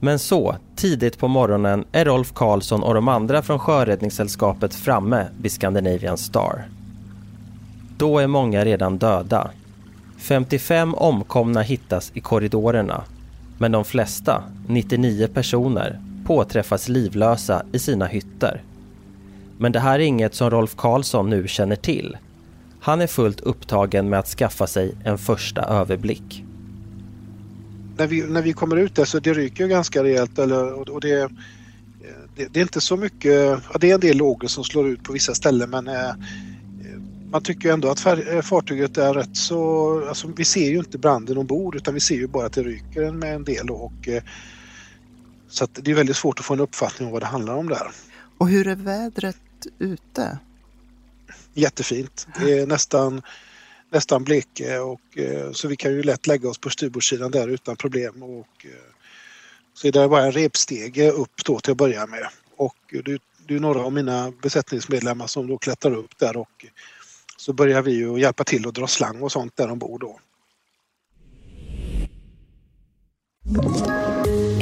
Men 0.00 0.18
så, 0.18 0.56
tidigt 0.76 1.18
på 1.18 1.28
morgonen 1.28 1.84
är 1.92 2.04
Rolf 2.04 2.32
Karlsson 2.34 2.82
och 2.82 2.94
de 2.94 3.08
andra 3.08 3.42
från 3.42 3.58
Sjöräddningssällskapet 3.58 4.74
framme 4.74 5.26
vid 5.40 5.52
Scandinavian 5.52 6.18
Star. 6.18 6.68
Då 7.96 8.18
är 8.18 8.26
många 8.26 8.64
redan 8.64 8.98
döda 8.98 9.50
55 10.22 10.94
omkomna 10.94 11.62
hittas 11.62 12.10
i 12.14 12.20
korridorerna, 12.20 13.04
Men 13.58 13.72
de 13.72 13.84
flesta, 13.84 14.44
99 14.68 15.28
personer, 15.34 16.00
påträffas 16.24 16.88
livlösa 16.88 17.62
i 17.72 17.78
sina 17.78 18.06
hytter. 18.06 18.62
Men 19.58 19.72
det 19.72 19.80
här 19.80 19.94
är 19.94 20.04
inget 20.04 20.34
som 20.34 20.50
Rolf 20.50 20.76
Karlsson 20.76 21.30
nu 21.30 21.48
känner 21.48 21.76
till. 21.76 22.16
Han 22.80 23.00
är 23.00 23.06
fullt 23.06 23.40
upptagen 23.40 24.08
med 24.08 24.18
att 24.18 24.28
skaffa 24.28 24.66
sig 24.66 24.94
en 25.04 25.18
första 25.18 25.62
överblick. 25.62 26.44
När 27.96 28.06
vi, 28.06 28.22
när 28.22 28.42
vi 28.42 28.52
kommer 28.52 28.76
ut 28.76 28.94
där 28.94 29.04
så 29.04 29.18
det 29.18 29.32
ryker 29.32 29.66
ganska 29.66 30.04
rejält 30.04 30.38
eller, 30.38 30.90
och 30.90 31.00
det, 31.00 31.28
det, 32.36 32.48
det, 32.52 32.60
är 32.60 32.62
inte 32.62 32.80
så 32.80 32.96
mycket, 32.96 33.60
ja, 33.72 33.78
det 33.80 33.90
är 33.90 33.94
en 33.94 34.00
del 34.00 34.16
lågor 34.16 34.48
som 34.48 34.64
slår 34.64 34.88
ut 34.88 35.02
på 35.02 35.12
vissa 35.12 35.34
ställen 35.34 35.70
men 35.70 35.88
eh, 35.88 36.14
man 37.32 37.42
tycker 37.42 37.72
ändå 37.72 37.90
att 37.90 38.06
eh, 38.06 38.40
fartyget 38.40 38.98
är 38.98 39.14
rätt 39.14 39.36
så, 39.36 40.08
alltså 40.08 40.32
vi 40.36 40.44
ser 40.44 40.70
ju 40.70 40.78
inte 40.78 40.98
branden 40.98 41.38
ombord 41.38 41.74
utan 41.76 41.94
vi 41.94 42.00
ser 42.00 42.14
ju 42.14 42.26
bara 42.26 42.46
att 42.46 42.52
det 42.52 42.62
ryker 42.62 43.10
med 43.10 43.34
en 43.34 43.44
del 43.44 43.70
och 43.70 44.08
eh, 44.08 44.22
så 45.48 45.66
det 45.72 45.90
är 45.90 45.94
väldigt 45.94 46.16
svårt 46.16 46.38
att 46.38 46.44
få 46.44 46.54
en 46.54 46.60
uppfattning 46.60 47.06
om 47.06 47.12
vad 47.12 47.22
det 47.22 47.26
handlar 47.26 47.54
om 47.54 47.68
där. 47.68 47.90
Och 48.38 48.48
hur 48.48 48.66
är 48.66 48.76
vädret 48.76 49.36
ute? 49.78 50.38
Jättefint. 51.54 52.26
Det 52.40 52.58
är 52.58 52.66
nästan, 52.66 53.22
nästan 53.90 54.24
bleke 54.24 54.78
och 54.78 55.18
eh, 55.18 55.52
så 55.52 55.68
vi 55.68 55.76
kan 55.76 55.92
ju 55.92 56.02
lätt 56.02 56.26
lägga 56.26 56.48
oss 56.48 56.58
på 56.58 56.70
styrbordssidan 56.70 57.30
där 57.30 57.48
utan 57.48 57.76
problem. 57.76 58.22
Och, 58.22 58.66
så 59.74 59.90
det 59.90 60.00
är 60.00 60.08
bara 60.08 60.24
en 60.24 60.32
repstege 60.32 61.10
upp 61.10 61.44
då 61.44 61.60
till 61.60 61.70
att 61.70 61.76
börja 61.76 62.06
med. 62.06 62.26
Och 62.56 62.76
det, 63.04 63.22
det 63.46 63.54
är 63.54 63.60
några 63.60 63.80
av 63.80 63.92
mina 63.92 64.32
besättningsmedlemmar 64.42 65.26
som 65.26 65.46
då 65.46 65.58
klättrar 65.58 65.94
upp 65.94 66.18
där 66.18 66.36
och 66.36 66.66
så 67.42 67.52
börjar 67.52 67.82
vi 67.82 67.92
ju 67.92 68.20
hjälpa 68.20 68.44
till 68.44 68.68
att 68.68 68.74
dra 68.74 68.86
slang 68.86 69.22
och 69.22 69.32
sånt 69.32 69.56
där 69.56 69.70
ombord 69.70 70.00
då. 70.00 70.18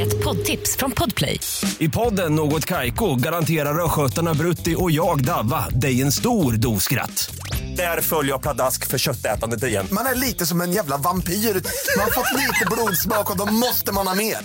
Ett 0.01 0.25
poddtips 0.25 0.77
från 0.77 0.91
Podplay. 0.91 1.41
I 1.79 1.89
podden 1.89 2.35
Något 2.35 2.65
Kaiko 2.65 3.15
garanterar 3.15 3.85
östgötarna 3.85 4.35
Brutti 4.35 4.75
och 4.79 4.91
jag, 4.91 5.25
Davva, 5.25 5.69
dig 5.69 6.03
en 6.03 6.13
stor 6.13 6.53
dos 6.53 6.83
skratt. 6.83 7.35
Där 7.77 8.01
följer 8.01 8.33
jag 8.33 8.43
pladask 8.43 8.87
för 8.87 8.99
köttätandet 8.99 9.63
igen. 9.63 9.87
Man 9.93 10.07
är 10.07 10.15
lite 10.15 10.47
som 10.47 10.61
en 10.61 10.73
jävla 10.73 10.97
vampyr. 10.97 11.35
Man 11.35 12.05
har 12.05 12.11
fått 12.11 12.41
lite 12.41 12.67
blodsmak 12.71 13.31
och 13.31 13.39
då 13.39 13.53
måste 13.53 13.93
man 13.93 14.07
ha 14.07 14.15
mer. 14.15 14.37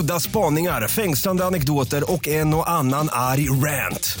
Udda 0.00 0.20
spaningar, 0.20 0.88
fängslande 0.88 1.44
anekdoter 1.44 2.12
och 2.12 2.28
en 2.28 2.54
och 2.54 2.70
annan 2.70 3.08
arg 3.12 3.48
rant. 3.48 4.18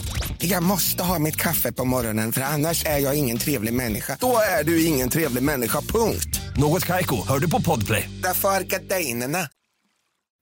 Jag 0.50 0.62
måste 0.62 1.02
ha 1.02 1.18
mitt 1.18 1.36
kaffe 1.36 1.72
på 1.72 1.84
morgonen 1.84 2.32
för 2.32 2.40
annars 2.40 2.86
är 2.86 2.98
jag 2.98 3.18
ingen 3.18 3.38
trevlig 3.38 3.74
människa. 3.74 4.16
Då 4.20 4.36
är 4.60 4.64
du 4.64 4.84
ingen 4.84 5.08
trevlig 5.08 5.42
människa, 5.42 5.80
punkt. 5.80 6.40
Något 6.56 6.84
Kaiko, 6.84 7.16
hör 7.28 7.38
du 7.38 7.50
på 7.50 7.60
Podplay. 7.60 8.10
Därför 8.22 8.48
är 8.48 8.60
gardinerna. 8.60 9.38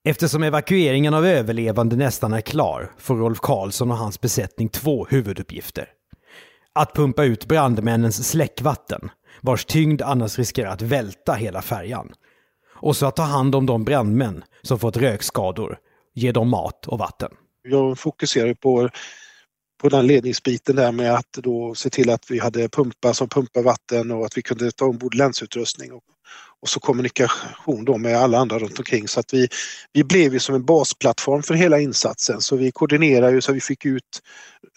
Eftersom 0.04 0.42
evakueringen 0.42 1.14
av 1.14 1.26
överlevande 1.26 1.97
nästan 1.97 2.32
är 2.32 2.40
klar 2.40 2.90
får 2.99 3.16
Rolf 3.16 3.40
Karlsson 3.40 3.90
och 3.90 3.97
hans 3.97 4.21
besättning 4.21 4.68
två 4.68 5.06
huvuduppgifter. 5.11 5.88
Att 6.75 6.94
pumpa 6.94 7.25
ut 7.25 7.47
brandmännens 7.47 8.28
släckvatten, 8.28 9.11
vars 9.40 9.64
tyngd 9.64 10.02
annars 10.02 10.38
riskerar 10.38 10.71
att 10.71 10.82
välta 10.82 11.32
hela 11.32 11.62
färjan. 11.62 12.12
Och 12.75 12.97
så 12.97 13.06
att 13.06 13.16
ta 13.16 13.23
hand 13.23 13.54
om 13.54 13.66
de 13.66 13.85
brandmän 13.85 14.44
som 14.62 14.78
fått 14.78 14.97
rökskador, 14.97 15.78
ge 16.14 16.32
dem 16.32 16.49
mat 16.49 16.87
och 16.87 16.99
vatten. 16.99 17.30
Jag 17.68 17.99
fokuserar 17.99 18.54
på 18.54 18.90
på 19.83 19.89
den 19.89 20.07
ledningsbiten 20.07 20.77
där 20.77 20.93
med 20.93 21.15
att 21.15 21.33
då 21.33 21.75
se 21.75 21.91
till 21.91 22.11
att 22.11 22.31
vi 22.31 22.39
hade 22.39 22.69
pumpar 22.69 23.12
som 23.12 23.29
pumpar 23.29 23.62
vatten 23.62 24.11
och 24.11 24.27
att 24.27 24.39
vi 24.39 24.43
kunde 24.43 24.71
ta 24.71 24.85
ombord 24.85 25.15
länsutrustning. 25.15 25.93
Och, 25.93 26.03
och 26.61 26.69
så 26.69 26.81
kommunikation 26.81 27.85
då 27.85 27.99
med 27.99 28.17
alla 28.17 28.39
andra 28.39 28.59
runt 28.59 28.79
omkring 28.79 29.09
så 29.09 29.21
att 29.21 29.35
vi, 29.35 29.49
vi 29.93 30.05
blev 30.05 30.33
ju 30.33 30.41
som 30.41 30.55
en 30.55 30.65
basplattform 30.65 31.43
för 31.43 31.55
hela 31.55 31.81
insatsen 31.81 32.41
så 32.41 32.57
vi 32.57 32.73
koordinerade 32.73 33.33
ju 33.33 33.41
så 33.41 33.53
vi 33.53 33.61
fick 33.61 33.87
ut 33.87 34.23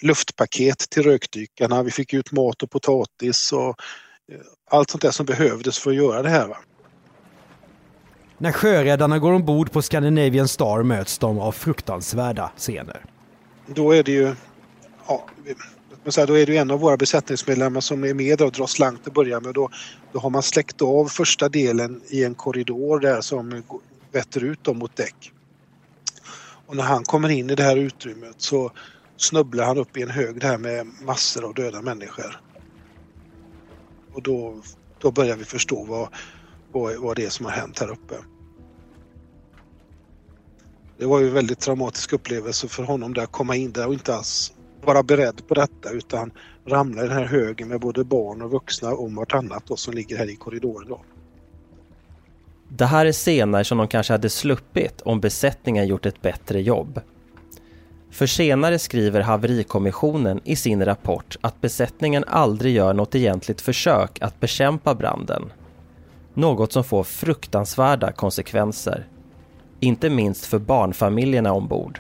luftpaket 0.02 0.90
till 0.90 1.04
rökdykarna, 1.04 1.84
vi 1.84 1.92
fick 1.92 2.14
ut 2.14 2.32
mat 2.32 2.64
och 2.64 2.72
potatis 2.72 3.54
och 3.54 3.70
eh, 4.32 4.40
allt 4.72 4.90
sånt 4.90 5.02
där 5.02 5.12
som 5.12 5.26
behövdes 5.26 5.80
för 5.80 5.90
att 5.90 5.96
göra 5.96 6.22
det 6.22 6.30
här. 6.30 6.48
Va? 6.48 6.58
När 8.38 8.52
sjöräddarna 8.52 9.20
går 9.20 9.34
ombord 9.34 9.72
på 9.72 9.82
Scandinavian 9.82 10.48
Star 10.48 10.84
möts 10.84 11.18
de 11.18 11.40
av 11.40 11.52
fruktansvärda 11.52 12.52
scener. 12.58 13.06
Då 13.68 13.92
är 13.92 14.04
det 14.04 14.12
ju 14.12 14.36
ja, 15.08 15.28
så 16.08 16.26
då 16.26 16.38
är 16.38 16.46
det 16.46 16.58
en 16.58 16.72
av 16.72 16.80
våra 16.80 16.98
besättningsmedlemmar 16.98 17.82
som 17.82 18.04
är 18.04 18.14
med 18.14 18.42
och 18.42 18.52
drar 18.52 18.68
slang 18.68 18.98
till 18.98 19.08
att 19.08 19.14
börja 19.14 19.40
med. 19.40 19.54
Då, 19.54 19.70
då 20.12 20.20
har 20.20 20.30
man 20.30 20.44
släckt 20.44 20.82
av 20.82 21.06
första 21.06 21.50
delen 21.50 22.02
i 22.08 22.24
en 22.24 22.36
korridor 22.36 23.00
där 23.00 23.22
som 23.22 23.64
vetter 24.12 24.44
ut 24.44 24.64
dem 24.64 24.78
mot 24.78 24.96
däck. 24.96 25.32
Och 26.66 26.76
när 26.76 26.84
han 26.84 27.04
kommer 27.04 27.30
in 27.30 27.50
i 27.50 27.56
det 27.56 27.64
här 27.64 27.78
utrymmet 27.78 28.36
så 28.38 28.72
snubblar 29.18 29.66
han 29.66 29.78
upp 29.78 29.98
i 29.98 30.02
en 30.02 30.10
hög 30.10 30.42
där 30.42 30.58
med 30.58 30.88
massor 31.06 31.46
av 31.46 31.54
döda 31.54 31.82
människor. 31.82 32.42
Och 34.14 34.22
då, 34.22 34.62
då 35.00 35.12
börjar 35.12 35.36
vi 35.36 35.44
förstå 35.44 35.84
vad, 35.84 36.10
vad, 36.72 36.96
vad 36.96 37.16
det 37.16 37.26
är 37.26 37.30
som 37.30 37.46
har 37.46 37.54
hänt 37.54 37.80
här 37.80 37.92
uppe. 37.92 38.16
Det 40.98 41.06
var 41.06 41.20
ju 41.20 41.28
en 41.28 41.34
väldigt 41.34 41.60
traumatisk 41.60 42.14
upplevelse 42.14 42.68
för 42.68 42.84
honom 42.84 43.14
där 43.14 43.24
att 43.24 43.32
komma 43.32 43.56
in 43.56 43.72
där 43.72 43.88
och 43.88 43.94
inte 43.94 44.16
alls 44.16 44.55
vara 44.86 45.04
beredd 45.04 45.48
på 45.48 45.54
detta 45.54 45.90
utan 45.92 46.32
ramla 46.66 47.04
i 47.06 47.08
den 47.08 47.18
här 47.18 47.26
högen 47.26 47.68
med 47.68 47.80
både 47.80 48.04
barn 48.04 48.42
och 48.42 48.52
vuxna 48.52 48.96
om 48.96 49.16
vartannat 49.16 49.64
då, 49.68 49.76
som 49.76 49.94
ligger 49.94 50.18
här 50.18 50.30
i 50.30 50.36
korridoren. 50.36 50.90
Då. 50.90 51.02
Det 52.70 52.86
här 52.86 53.06
är 53.06 53.12
scener 53.12 53.64
som 53.64 53.78
de 53.78 53.88
kanske 53.88 54.14
hade 54.14 54.30
sluppit 54.30 55.02
om 55.02 55.20
besättningen 55.20 55.88
gjort 55.88 56.06
ett 56.06 56.22
bättre 56.22 56.62
jobb. 56.62 57.02
För 58.12 58.26
senare 58.26 58.80
skriver 58.80 59.22
haverikommissionen 59.22 60.42
i 60.44 60.56
sin 60.56 60.86
rapport 60.86 61.38
att 61.42 61.62
besättningen 61.62 62.24
aldrig 62.28 62.76
gör 62.76 62.94
något 62.94 63.16
egentligt 63.16 63.62
försök 63.62 64.22
att 64.22 64.40
bekämpa 64.40 64.96
branden. 64.96 65.52
Något 66.34 66.74
som 66.74 66.84
får 66.84 67.04
fruktansvärda 67.04 68.12
konsekvenser. 68.12 69.08
Inte 69.80 70.10
minst 70.10 70.46
för 70.46 70.60
barnfamiljerna 70.60 71.54
ombord. 71.54 72.00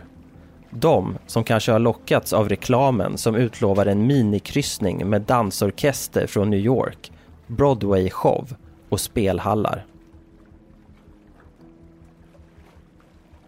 De 0.78 1.18
som 1.28 1.44
kanske 1.44 1.72
har 1.72 1.80
lockats 1.80 2.34
av 2.34 2.50
reklamen 2.50 3.18
som 3.18 3.36
utlovar 3.36 3.86
en 3.86 4.08
minikryssning 4.08 5.10
med 5.10 5.22
dansorkester 5.22 6.28
från 6.28 6.50
New 6.50 6.60
York, 6.60 7.12
Broadway-show 7.48 8.56
och 8.90 9.00
spelhallar. 9.00 9.86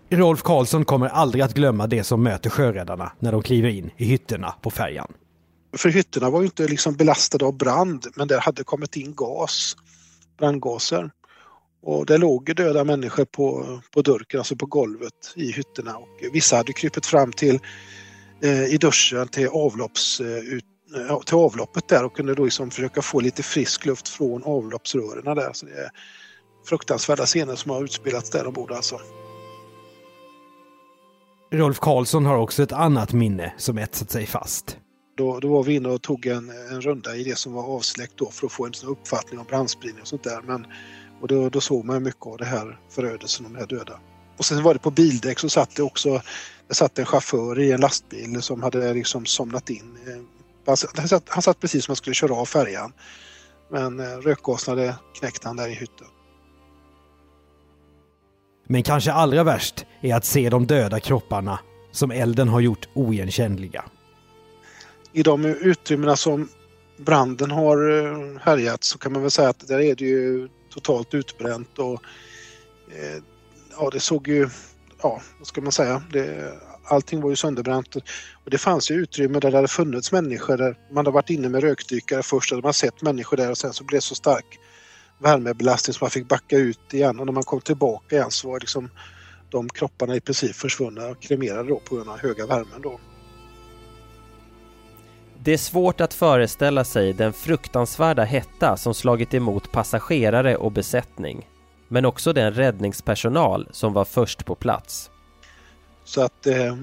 Rolf 0.09 0.41
Karlsson 0.43 0.85
kommer 0.85 1.07
aldrig 1.07 1.43
att 1.43 1.53
glömma 1.53 1.87
det 1.87 2.03
som 2.03 2.23
möter 2.23 2.49
sjöräddarna 2.49 3.11
när 3.19 3.31
de 3.31 3.43
kliver 3.43 3.69
in 3.69 3.91
i 3.97 4.05
hytterna 4.05 4.53
på 4.61 4.69
färjan. 4.69 5.13
För 5.77 5.89
hytterna 5.89 6.29
var 6.29 6.39
ju 6.39 6.45
inte 6.45 6.67
liksom 6.67 6.95
belastade 6.95 7.45
av 7.45 7.57
brand 7.57 8.05
men 8.15 8.27
det 8.27 8.39
hade 8.39 8.63
kommit 8.63 8.95
in 8.95 9.13
gas, 9.15 9.77
brandgaser. 10.37 11.11
Och 11.87 12.05
det 12.05 12.17
låg 12.17 12.55
döda 12.55 12.83
människor 12.83 13.25
på, 13.25 13.79
på 13.93 14.01
durken, 14.01 14.39
alltså 14.39 14.55
på 14.55 14.65
golvet 14.65 15.33
i 15.35 15.51
hytterna. 15.51 15.97
Och 15.97 16.23
vissa 16.33 16.55
hade 16.55 16.73
krypit 16.73 17.05
fram 17.05 17.31
till 17.31 17.59
eh, 18.43 18.63
i 18.63 18.77
duschen 18.77 19.27
till, 19.27 19.47
avlopps, 19.47 20.19
eh, 20.19 20.37
ut, 20.37 20.65
eh, 21.09 21.19
till 21.19 21.35
avloppet 21.35 21.87
där 21.87 22.05
och 22.05 22.15
kunde 22.15 22.35
då 22.35 22.45
liksom 22.45 22.71
försöka 22.71 23.01
få 23.01 23.19
lite 23.19 23.43
frisk 23.43 23.85
luft 23.85 24.07
från 24.09 24.43
avloppsrören 24.43 25.35
där. 25.35 25.53
Så 25.53 25.65
det 25.65 25.71
är 25.71 25.89
fruktansvärda 26.69 27.25
scener 27.25 27.55
som 27.55 27.71
har 27.71 27.83
utspelats 27.83 28.29
där 28.29 28.47
ombord 28.47 28.71
alltså. 28.71 28.99
Rolf 31.51 31.79
Karlsson 31.79 32.25
har 32.25 32.37
också 32.37 32.63
ett 32.63 32.71
annat 32.71 33.13
minne 33.13 33.53
som 33.57 33.77
etsat 33.77 34.11
sig 34.11 34.25
fast. 34.25 34.77
Då, 35.17 35.39
då 35.39 35.47
var 35.47 35.63
vi 35.63 35.75
inne 35.75 35.89
och 35.89 36.01
tog 36.01 36.25
en, 36.25 36.49
en 36.49 36.81
runda 36.81 37.15
i 37.15 37.23
det 37.23 37.37
som 37.37 37.53
var 37.53 37.63
avsläckt 37.63 38.13
då 38.17 38.31
för 38.31 38.45
att 38.45 38.51
få 38.51 38.65
en 38.65 38.73
uppfattning 38.85 39.39
om 39.39 39.45
brandspridning 39.49 40.01
och 40.01 40.07
sånt 40.07 40.23
där. 40.23 40.41
Men 40.41 40.65
och 41.21 41.27
då, 41.27 41.49
då 41.49 41.61
såg 41.61 41.85
man 41.85 42.03
mycket 42.03 42.25
av 42.27 42.37
det 42.37 42.45
här 42.45 42.79
förödelsen 42.89 43.43
de 43.43 43.55
här 43.55 43.67
döda. 43.67 43.99
Och 44.37 44.45
sen 44.45 44.63
var 44.63 44.73
det 44.73 44.79
på 44.79 44.91
bildäck 44.91 45.39
så 45.39 45.49
satt 45.49 45.75
det 45.75 45.83
också 45.83 46.21
det 46.67 46.73
satt 46.73 46.99
en 46.99 47.05
chaufför 47.05 47.59
i 47.59 47.71
en 47.71 47.81
lastbil 47.81 48.41
som 48.41 48.63
hade 48.63 48.93
liksom 48.93 49.25
somnat 49.25 49.69
in. 49.69 49.97
Han 50.65 50.77
satt, 50.77 51.29
han 51.29 51.41
satt 51.41 51.59
precis 51.59 51.85
som 51.85 51.91
han 51.91 51.95
skulle 51.95 52.13
köra 52.13 52.33
av 52.33 52.45
färjan. 52.45 52.93
Men 53.71 53.99
eh, 53.99 54.05
rökgasen 54.05 54.77
hade 54.77 54.95
knäckt 55.19 55.43
han 55.43 55.55
där 55.55 55.67
i 55.67 55.73
hytten. 55.73 56.07
Men 58.67 58.83
kanske 58.83 59.11
allra 59.11 59.43
värst 59.43 59.85
är 60.01 60.15
att 60.15 60.25
se 60.25 60.49
de 60.49 60.67
döda 60.67 60.99
kropparna 60.99 61.59
som 61.91 62.11
elden 62.11 62.47
har 62.47 62.59
gjort 62.59 62.87
oigenkännliga. 62.93 63.85
I 65.13 65.23
de 65.23 65.45
utrymmena 65.45 66.15
som 66.15 66.49
branden 66.97 67.51
har 67.51 67.89
eh, 67.89 68.41
härjat 68.41 68.83
så 68.83 68.97
kan 68.97 69.13
man 69.13 69.21
väl 69.21 69.31
säga 69.31 69.49
att 69.49 69.67
där 69.67 69.79
är 69.79 69.95
det 69.95 70.05
ju 70.05 70.49
totalt 70.77 71.13
utbränt 71.13 71.79
och 71.79 72.01
eh, 72.91 73.23
ja, 73.77 73.89
det 73.89 73.99
såg 73.99 74.27
ju, 74.27 74.49
ja, 75.01 75.21
vad 75.39 75.47
ska 75.47 75.61
man 75.61 75.71
säga, 75.71 76.03
det, 76.11 76.53
allting 76.83 77.21
var 77.21 77.29
ju 77.29 77.35
sönderbränt 77.35 77.95
och 78.43 78.51
det 78.51 78.57
fanns 78.57 78.91
ju 78.91 78.95
utrymme 78.95 79.39
där 79.39 79.51
det 79.51 79.57
hade 79.57 79.67
funnits 79.67 80.11
människor 80.11 80.57
där 80.57 80.77
man 80.89 80.97
hade 80.97 81.11
varit 81.11 81.29
inne 81.29 81.49
med 81.49 81.63
rökdykare 81.63 82.23
först, 82.23 82.51
hade 82.51 82.63
man 82.63 82.73
sett 82.73 83.01
människor 83.01 83.37
där 83.37 83.51
och 83.51 83.57
sen 83.57 83.73
så 83.73 83.83
blev 83.83 83.97
det 83.97 84.01
så 84.01 84.15
stark 84.15 84.59
värmebelastning 85.19 85.93
så 85.93 86.03
man 86.03 86.11
fick 86.11 86.27
backa 86.27 86.57
ut 86.57 86.93
igen 86.93 87.19
och 87.19 87.25
när 87.25 87.33
man 87.33 87.43
kom 87.43 87.61
tillbaka 87.61 88.15
igen 88.15 88.31
så 88.31 88.49
var 88.49 88.59
liksom 88.59 88.89
de 89.49 89.69
kropparna 89.69 90.15
i 90.15 90.21
princip 90.21 90.55
försvunna 90.55 91.07
och 91.07 91.21
kremerade 91.21 91.69
då 91.69 91.79
på 91.79 91.95
grund 91.95 92.09
av 92.09 92.19
höga 92.19 92.45
värmen 92.45 92.81
då. 92.81 92.99
Det 95.47 95.53
är 95.53 95.57
svårt 95.57 96.01
att 96.01 96.13
föreställa 96.13 96.83
sig 96.83 97.13
den 97.13 97.33
fruktansvärda 97.33 98.23
hetta 98.23 98.77
som 98.77 98.93
slagit 98.93 99.33
emot 99.33 99.71
passagerare 99.71 100.55
och 100.55 100.71
besättning. 100.71 101.47
Men 101.87 102.05
också 102.05 102.33
den 102.33 102.53
räddningspersonal 102.53 103.67
som 103.71 103.93
var 103.93 104.05
först 104.05 104.45
på 104.45 104.55
plats. 104.55 105.09
Så 106.03 106.21
att 106.21 106.47
eh, 106.47 106.77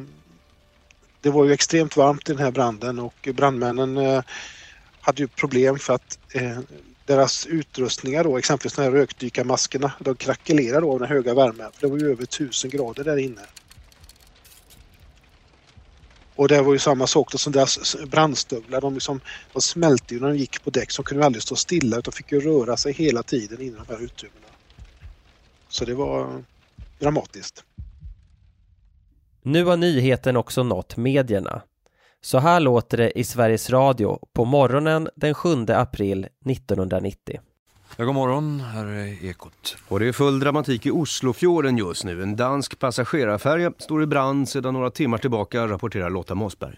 det 1.20 1.30
var 1.30 1.44
ju 1.44 1.52
extremt 1.52 1.96
varmt 1.96 2.28
i 2.28 2.32
den 2.32 2.42
här 2.42 2.50
branden 2.50 2.98
och 2.98 3.28
brandmännen 3.34 3.96
eh, 3.96 4.22
hade 5.00 5.22
ju 5.22 5.28
problem 5.28 5.78
för 5.78 5.94
att 5.94 6.18
eh, 6.34 6.58
deras 7.06 7.46
utrustningar 7.46 8.24
då, 8.24 8.38
exempelvis 8.38 8.74
de 8.74 8.82
här 8.82 8.90
rökdykarmaskerna, 8.90 9.92
de 9.98 10.16
krackelerade 10.16 10.86
av 10.86 10.98
den 10.98 11.08
höga 11.08 11.34
värmen. 11.34 11.70
För 11.72 11.80
det 11.80 11.92
var 11.92 11.98
ju 11.98 12.10
över 12.10 12.22
1000 12.22 12.70
grader 12.70 13.04
där 13.04 13.16
inne. 13.16 13.42
Och 16.36 16.48
det 16.48 16.62
var 16.62 16.72
ju 16.72 16.78
samma 16.78 17.06
sak 17.06 17.32
då 17.32 17.38
som 17.38 17.52
deras 17.52 17.96
brandstövlar. 18.06 18.80
De, 18.80 18.94
liksom, 18.94 19.20
de 19.52 19.62
smälte 19.62 20.14
ju 20.14 20.20
när 20.20 20.28
de 20.28 20.36
gick 20.36 20.64
på 20.64 20.70
däck 20.70 20.90
så 20.90 21.02
de 21.02 21.06
kunde 21.06 21.26
aldrig 21.26 21.42
stå 21.42 21.56
stilla 21.56 21.98
utan 21.98 22.12
fick 22.12 22.32
ju 22.32 22.40
röra 22.40 22.76
sig 22.76 22.92
hela 22.92 23.22
tiden 23.22 23.60
i 23.60 23.70
de 23.70 23.84
här 23.88 24.04
utrymmena. 24.04 24.46
Så 25.68 25.84
det 25.84 25.94
var 25.94 26.44
dramatiskt. 26.98 27.64
Nu 29.42 29.64
har 29.64 29.76
nyheten 29.76 30.36
också 30.36 30.62
nått 30.62 30.96
medierna. 30.96 31.62
Så 32.20 32.38
här 32.38 32.60
låter 32.60 32.96
det 32.96 33.18
i 33.18 33.24
Sveriges 33.24 33.70
Radio 33.70 34.18
på 34.32 34.44
morgonen 34.44 35.08
den 35.16 35.34
7 35.34 35.66
april 35.68 36.26
1990. 36.50 37.40
Ja, 37.96 38.04
god 38.04 38.14
morgon, 38.14 38.60
här 38.60 38.86
är 38.86 39.24
Ekot. 39.24 39.76
Och 39.88 40.00
det 40.00 40.08
är 40.08 40.12
full 40.12 40.40
dramatik 40.40 40.86
i 40.86 40.90
Oslofjorden 40.90 41.78
just 41.78 42.04
nu. 42.04 42.22
En 42.22 42.36
dansk 42.36 42.78
passagerarfärja 42.78 43.72
står 43.78 44.02
i 44.02 44.06
brand 44.06 44.48
sedan 44.48 44.74
några 44.74 44.90
timmar 44.90 45.18
tillbaka, 45.18 45.68
rapporterar 45.68 46.10
Lotta 46.10 46.34
Mossberg. 46.34 46.76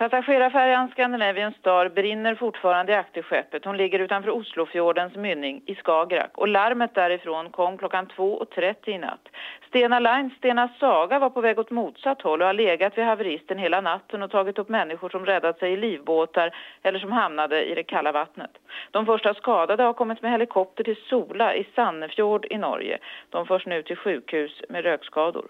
Passagerarfärjan 0.00 0.88
Scandinavian 0.88 1.52
Star 1.52 1.88
brinner 1.88 2.34
fortfarande 2.34 2.92
i 2.92 2.94
akterskeppet. 2.94 3.64
Hon 3.64 3.76
ligger 3.76 3.98
utanför 3.98 4.30
Oslofjordens 4.30 5.16
mynning 5.16 5.62
i 5.66 5.74
Skagerrak. 5.74 6.30
Och 6.34 6.48
larmet 6.48 6.94
därifrån 6.94 7.50
kom 7.50 7.78
klockan 7.78 8.06
2.30 8.06 8.74
i 8.84 8.98
natt. 8.98 9.28
Stena 9.68 9.98
Line, 9.98 10.30
Stena 10.38 10.68
Saga 10.80 11.18
var 11.18 11.30
på 11.30 11.40
väg 11.40 11.58
åt 11.58 11.70
motsatt 11.70 12.22
håll 12.22 12.40
och 12.40 12.46
har 12.46 12.54
legat 12.54 12.98
vid 12.98 13.04
haveristen 13.04 13.58
hela 13.58 13.80
natten 13.80 14.22
och 14.22 14.30
tagit 14.30 14.58
upp 14.58 14.68
människor 14.68 15.08
som 15.08 15.26
räddat 15.26 15.58
sig 15.58 15.72
i 15.72 15.76
livbåtar 15.76 16.54
eller 16.82 16.98
som 16.98 17.12
hamnade 17.12 17.64
i 17.64 17.74
det 17.74 17.82
kalla 17.82 18.12
vattnet. 18.12 18.50
De 18.90 19.06
första 19.06 19.34
skadade 19.34 19.82
har 19.82 19.92
kommit 19.92 20.22
med 20.22 20.30
helikopter 20.30 20.84
till 20.84 20.96
Sola 21.10 21.54
i 21.54 21.66
Sannefjord 21.74 22.46
i 22.50 22.58
Norge. 22.58 22.98
De 23.30 23.46
förs 23.46 23.66
nu 23.66 23.82
till 23.82 23.96
sjukhus 23.96 24.62
med 24.68 24.84
rökskador. 24.84 25.46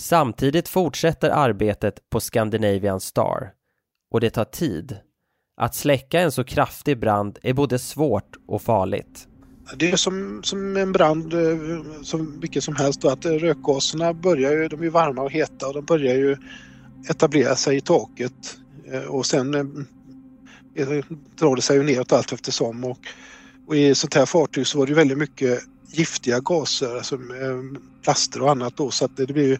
Samtidigt 0.00 0.68
fortsätter 0.68 1.30
arbetet 1.30 1.94
på 2.12 2.20
Scandinavian 2.20 3.00
Star 3.00 3.61
och 4.12 4.20
det 4.20 4.30
tar 4.30 4.44
tid. 4.44 4.96
Att 5.56 5.74
släcka 5.74 6.20
en 6.20 6.32
så 6.32 6.44
kraftig 6.44 6.98
brand 6.98 7.38
är 7.42 7.52
både 7.52 7.78
svårt 7.78 8.36
och 8.46 8.62
farligt. 8.62 9.28
Det 9.76 9.90
är 9.90 9.96
som, 9.96 10.42
som 10.42 10.76
en 10.76 10.92
brand, 10.92 11.34
eh, 11.34 12.02
som 12.02 12.40
vilket 12.40 12.64
som 12.64 12.76
helst, 12.76 13.04
att 13.04 13.24
eh, 13.24 13.32
rökgaserna 13.32 14.14
börjar 14.14 14.52
ju, 14.52 14.68
de 14.68 14.82
är 14.82 14.90
varma 14.90 15.22
och 15.22 15.32
heta 15.32 15.66
och 15.66 15.74
de 15.74 15.84
börjar 15.84 16.14
ju 16.14 16.36
etablera 17.10 17.56
sig 17.56 17.76
i 17.76 17.80
taket 17.80 18.58
eh, 18.92 19.02
och 19.02 19.26
sen 19.26 19.50
drar 21.38 21.56
det 21.56 21.62
sig 21.62 21.76
ju 21.76 21.82
neråt 21.82 22.12
allt 22.12 22.32
eftersom. 22.32 22.84
Och, 22.84 22.98
och 23.66 23.76
i 23.76 23.94
sånt 23.94 24.14
här 24.14 24.26
fartyg 24.26 24.66
så 24.66 24.78
var 24.78 24.86
det 24.86 24.94
väldigt 24.94 25.18
mycket 25.18 25.60
giftiga 25.86 26.40
gaser, 26.40 26.96
alltså 26.96 27.18
plaster 28.02 28.42
och 28.42 28.50
annat 28.50 28.76
då 28.76 28.90
så 28.90 29.04
att 29.04 29.16
det, 29.16 29.26
det 29.26 29.32
blir 29.32 29.48
ju 29.48 29.58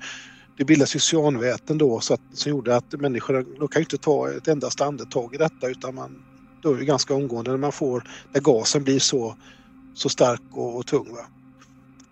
det 0.62 0.66
bildas 0.66 0.96
ju 0.96 1.00
cyanväten 1.00 1.78
då 1.78 2.00
så 2.00 2.14
att, 2.14 2.20
som 2.32 2.50
gjorde 2.50 2.76
att 2.76 2.92
människorna 2.92 3.42
de 3.58 3.68
kan 3.68 3.80
ju 3.80 3.84
inte 3.84 3.98
ta 3.98 4.30
ett 4.30 4.48
endast 4.48 4.80
andetag 4.80 5.34
i 5.34 5.38
detta 5.38 5.68
utan 5.68 5.94
man 5.94 6.22
dör 6.62 6.78
ju 6.78 6.84
ganska 6.84 7.14
omgående 7.14 7.50
när 7.50 7.58
man 7.58 7.72
får, 7.72 8.04
när 8.32 8.40
gasen 8.40 8.84
blir 8.84 8.98
så, 8.98 9.36
så 9.94 10.08
stark 10.08 10.42
och, 10.50 10.76
och 10.76 10.86
tung. 10.86 11.14
Va? 11.14 11.26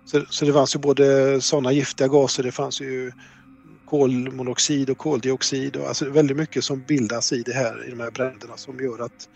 Så, 0.04 0.24
så 0.30 0.44
det 0.44 0.52
fanns 0.52 0.74
ju 0.74 0.78
både 0.78 1.40
sådana 1.40 1.72
giftiga 1.72 2.08
gaser, 2.08 2.42
det 2.42 2.52
fanns 2.52 2.80
ju 2.80 3.12
kolmonoxid 3.86 4.90
och 4.90 4.98
koldioxid 4.98 5.76
och 5.76 5.88
alltså 5.88 6.10
väldigt 6.10 6.36
mycket 6.36 6.64
som 6.64 6.84
bildas 6.88 7.32
i 7.32 7.42
det 7.42 7.52
här 7.52 7.86
i 7.86 7.90
de 7.90 8.00
här 8.00 8.10
bränderna 8.10 8.56
som 8.56 8.80
gör 8.80 8.98
att 8.98 9.28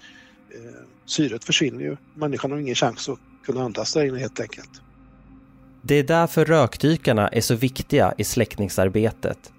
eh, 0.54 0.80
syret 1.06 1.44
försvinner 1.44 1.80
ju. 1.80 1.96
Människan 2.14 2.50
har 2.50 2.58
ingen 2.58 2.74
chans 2.74 3.08
att 3.08 3.18
kunna 3.46 3.62
andas 3.62 3.92
där 3.92 4.04
inne 4.04 4.18
helt 4.18 4.40
enkelt. 4.40 4.83
Det 5.86 5.94
är 5.94 6.02
därför 6.02 6.44
rökdykarna 6.44 7.28
är 7.28 7.40
så 7.40 7.54
viktiga 7.54 8.14
i 8.18 8.24
släckningsarbetet. 8.24 9.52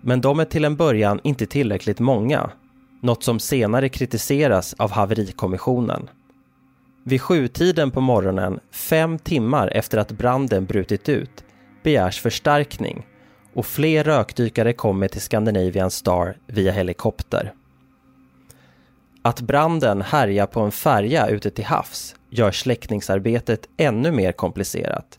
Men 0.00 0.20
de 0.20 0.40
är 0.40 0.44
till 0.44 0.64
en 0.64 0.76
början 0.76 1.20
inte 1.24 1.46
tillräckligt 1.46 1.98
många, 1.98 2.50
något 3.02 3.22
som 3.24 3.40
senare 3.40 3.88
kritiseras 3.88 4.74
av 4.78 4.90
haverikommissionen. 4.90 6.10
Vid 7.04 7.20
sjutiden 7.20 7.90
på 7.90 8.00
morgonen, 8.00 8.60
fem 8.70 9.18
timmar 9.18 9.68
efter 9.68 9.98
att 9.98 10.12
branden 10.12 10.64
brutit 10.64 11.08
ut, 11.08 11.44
begärs 11.82 12.20
förstärkning 12.20 13.06
och 13.54 13.66
fler 13.66 14.04
rökdykare 14.04 14.72
kommer 14.72 15.08
till 15.08 15.20
Scandinavian 15.20 15.90
Star 15.90 16.36
via 16.46 16.72
helikopter. 16.72 17.52
Att 19.22 19.40
branden 19.40 20.02
härjar 20.02 20.46
på 20.46 20.60
en 20.60 20.72
färja 20.72 21.28
ute 21.28 21.50
till 21.50 21.64
havs 21.64 22.16
gör 22.30 22.50
släckningsarbetet 22.50 23.68
ännu 23.76 24.12
mer 24.12 24.32
komplicerat 24.32 25.18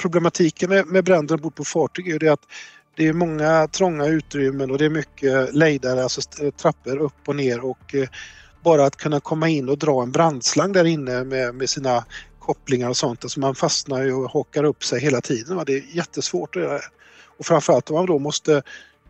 problematiken 0.00 0.70
med, 0.70 1.04
bränder 1.04 1.34
ombord 1.34 1.54
på 1.54 1.64
fartyg 1.64 2.08
är 2.08 2.12
ju 2.12 2.18
det 2.18 2.28
att 2.28 2.46
det 2.96 3.08
är 3.08 3.12
många 3.12 3.68
trånga 3.68 4.06
utrymmen 4.06 4.70
och 4.70 4.78
det 4.78 4.84
är 4.84 4.90
mycket 4.90 5.54
lejdare, 5.54 6.02
alltså 6.02 6.20
eh, 6.42 6.50
trappor 6.50 6.96
upp 6.98 7.28
och 7.28 7.36
ner 7.36 7.64
och 7.64 7.94
eh, 7.94 8.08
bara 8.62 8.86
att 8.86 8.96
kunna 8.96 9.20
komma 9.20 9.48
in 9.48 9.68
och 9.68 9.78
dra 9.78 10.02
en 10.02 10.12
brandslang 10.12 10.72
där 10.72 10.84
inne 10.84 11.24
med, 11.24 11.54
med 11.54 11.70
sina 11.70 12.04
kopplingar 12.38 12.88
och 12.88 12.96
sånt, 12.96 13.24
alltså 13.24 13.40
man 13.40 13.54
fastnar 13.54 14.02
ju 14.02 14.12
och 14.12 14.30
hakar 14.30 14.64
upp 14.64 14.84
sig 14.84 15.00
hela 15.00 15.20
tiden. 15.20 15.56
Va? 15.56 15.64
Det 15.64 15.72
är 15.72 15.82
jättesvårt 15.96 16.56
att 16.56 16.62
göra. 16.62 16.80
Och 17.38 17.46
framförallt 17.46 17.90
om 17.90 17.96
man 17.96 18.06
då 18.06 18.18
måste 18.18 18.62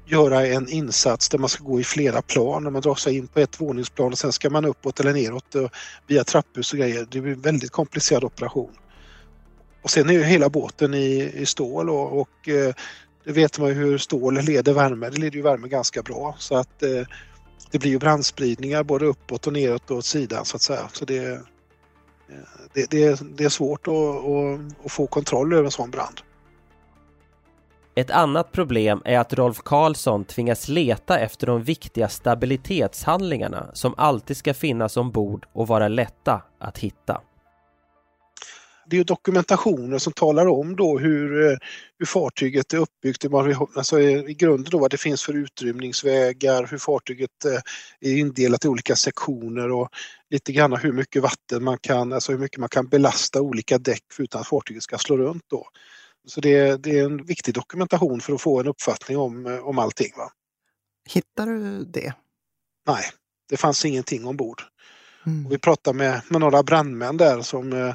göra 0.06 0.46
en 0.46 0.68
insats 0.68 1.28
där 1.28 1.38
man 1.38 1.48
ska 1.48 1.64
gå 1.64 1.80
i 1.80 1.84
flera 1.84 2.22
plan, 2.22 2.62
när 2.62 2.70
man 2.70 2.82
drar 2.82 2.94
sig 2.94 3.16
in 3.16 3.26
på 3.26 3.40
ett 3.40 3.60
våningsplan 3.60 4.12
och 4.12 4.18
sen 4.18 4.32
ska 4.32 4.50
man 4.50 4.64
uppåt 4.64 5.00
eller 5.00 5.12
neråt 5.12 5.56
via 6.06 6.24
trapphus 6.24 6.72
och 6.72 6.78
grejer. 6.78 7.06
Det 7.10 7.20
blir 7.20 7.32
en 7.32 7.40
väldigt 7.40 7.70
komplicerad 7.70 8.24
operation. 8.24 8.70
Och 9.82 9.90
sen 9.90 10.08
är 10.08 10.12
ju 10.12 10.22
hela 10.22 10.48
båten 10.48 10.94
i, 10.94 11.32
i 11.34 11.46
stål 11.46 11.90
och, 11.90 12.20
och 12.20 12.48
eh, 12.48 12.74
det 13.24 13.32
vet 13.32 13.58
man 13.58 13.68
ju 13.68 13.74
hur 13.74 13.98
stål 13.98 14.40
leder 14.40 14.72
värme. 14.72 15.10
Det 15.10 15.18
leder 15.18 15.36
ju 15.36 15.42
värme 15.42 15.68
ganska 15.68 16.02
bra 16.02 16.34
så 16.38 16.56
att 16.56 16.82
eh, 16.82 17.06
det 17.70 17.78
blir 17.78 17.90
ju 17.90 17.98
brandspridningar 17.98 18.82
både 18.82 19.06
uppåt 19.06 19.46
och 19.46 19.52
neråt 19.52 19.90
och 19.90 19.96
åt 19.96 20.04
sidan 20.04 20.44
så 20.44 20.56
att 20.56 20.62
säga. 20.62 20.88
Så 20.92 21.04
det, 21.04 21.26
eh, 21.26 21.38
det, 22.72 22.90
det, 22.90 23.20
det 23.36 23.44
är 23.44 23.48
svårt 23.48 23.88
att, 23.88 23.94
att, 23.94 24.84
att 24.84 24.92
få 24.92 25.06
kontroll 25.06 25.52
över 25.52 25.64
en 25.64 25.70
sån 25.70 25.90
brand. 25.90 26.20
Ett 27.94 28.10
annat 28.10 28.52
problem 28.52 29.02
är 29.04 29.18
att 29.18 29.32
Rolf 29.32 29.62
Karlsson 29.62 30.24
tvingas 30.24 30.68
leta 30.68 31.18
efter 31.18 31.46
de 31.46 31.62
viktiga 31.62 32.08
stabilitetshandlingarna 32.08 33.70
som 33.72 33.94
alltid 33.96 34.36
ska 34.36 34.54
finnas 34.54 34.96
ombord 34.96 35.46
och 35.52 35.66
vara 35.66 35.88
lätta 35.88 36.42
att 36.58 36.78
hitta 36.78 37.20
det 38.90 38.98
är 38.98 39.04
dokumentationer 39.04 39.98
som 39.98 40.12
talar 40.12 40.46
om 40.46 40.76
då 40.76 40.98
hur, 40.98 41.50
eh, 41.50 41.56
hur 41.98 42.06
fartyget 42.06 42.72
är 42.72 42.78
uppbyggt, 42.78 43.24
alltså 43.76 44.00
i 44.00 44.34
grunden 44.34 44.70
då 44.70 44.78
vad 44.78 44.90
det 44.90 44.96
finns 44.96 45.22
för 45.22 45.34
utrymningsvägar, 45.34 46.66
hur 46.70 46.78
fartyget 46.78 47.44
eh, 47.44 47.60
är 48.10 48.16
indelat 48.16 48.64
i 48.64 48.68
olika 48.68 48.96
sektioner 48.96 49.70
och 49.72 49.88
lite 50.30 50.52
grann 50.52 50.76
hur 50.76 50.92
mycket 50.92 51.22
vatten 51.22 51.64
man 51.64 51.78
kan, 51.78 52.12
alltså 52.12 52.32
hur 52.32 52.38
mycket 52.38 52.58
man 52.58 52.68
kan 52.68 52.88
belasta 52.88 53.40
olika 53.40 53.78
däck 53.78 54.04
utan 54.18 54.40
att 54.40 54.48
fartyget 54.48 54.82
ska 54.82 54.98
slå 54.98 55.16
runt 55.16 55.44
då. 55.46 55.66
Så 56.26 56.40
det, 56.40 56.76
det 56.82 56.98
är 56.98 57.04
en 57.04 57.24
viktig 57.24 57.54
dokumentation 57.54 58.20
för 58.20 58.32
att 58.32 58.40
få 58.40 58.60
en 58.60 58.68
uppfattning 58.68 59.18
om, 59.18 59.46
eh, 59.46 59.58
om 59.58 59.78
allting. 59.78 60.12
Va? 60.16 60.30
Hittar 61.08 61.46
du 61.46 61.84
det? 61.84 62.14
Nej, 62.86 63.04
det 63.48 63.56
fanns 63.56 63.84
ingenting 63.84 64.26
ombord. 64.26 64.62
Mm. 65.26 65.46
Och 65.46 65.52
vi 65.52 65.58
pratade 65.58 65.98
med, 65.98 66.22
med 66.28 66.40
några 66.40 66.62
brandmän 66.62 67.16
där 67.16 67.42
som 67.42 67.94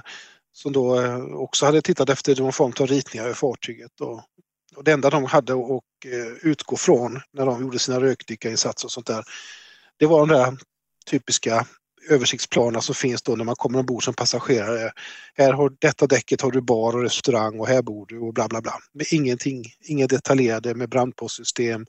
som 0.55 0.73
då 0.73 1.01
eh, 1.01 1.25
också 1.25 1.65
hade 1.65 1.81
tittat 1.81 2.09
efter 2.09 2.35
någon 2.35 2.53
form 2.53 2.73
av 2.79 2.87
ritningar 2.87 3.25
över 3.25 3.35
fartyget. 3.35 4.01
Och, 4.01 4.21
och 4.75 4.83
det 4.83 4.91
enda 4.91 5.09
de 5.09 5.25
hade 5.25 5.53
att 5.53 5.83
eh, 6.05 6.49
utgå 6.49 6.77
från 6.77 7.21
när 7.33 7.45
de 7.45 7.61
gjorde 7.61 7.79
sina 7.79 8.01
rökdykarinsatser 8.01 8.87
och 8.87 8.91
sånt 8.91 9.07
där, 9.07 9.23
det 9.97 10.05
var 10.05 10.19
de 10.19 10.29
där 10.29 10.57
typiska 11.05 11.65
översiktsplanerna 12.09 12.81
som 12.81 12.95
finns 12.95 13.21
då 13.21 13.35
när 13.35 13.43
man 13.43 13.55
kommer 13.55 13.79
ombord 13.79 14.03
som 14.03 14.13
passagerare. 14.13 14.91
Här 15.33 15.53
har 15.53 15.71
detta 15.79 16.07
däcket 16.07 16.41
har 16.41 16.51
du 16.51 16.61
bar 16.61 16.95
och 16.95 17.01
restaurang 17.01 17.59
och 17.59 17.67
här 17.67 17.81
bor 17.81 18.05
du 18.05 18.19
och 18.19 18.33
bla 18.33 18.47
bla 18.47 18.61
bla. 18.61 18.73
Men 18.93 19.05
ingenting, 19.11 19.63
inga 19.81 20.07
detaljerade 20.07 20.75
med 20.75 20.89
brandpostsystem, 20.89 21.85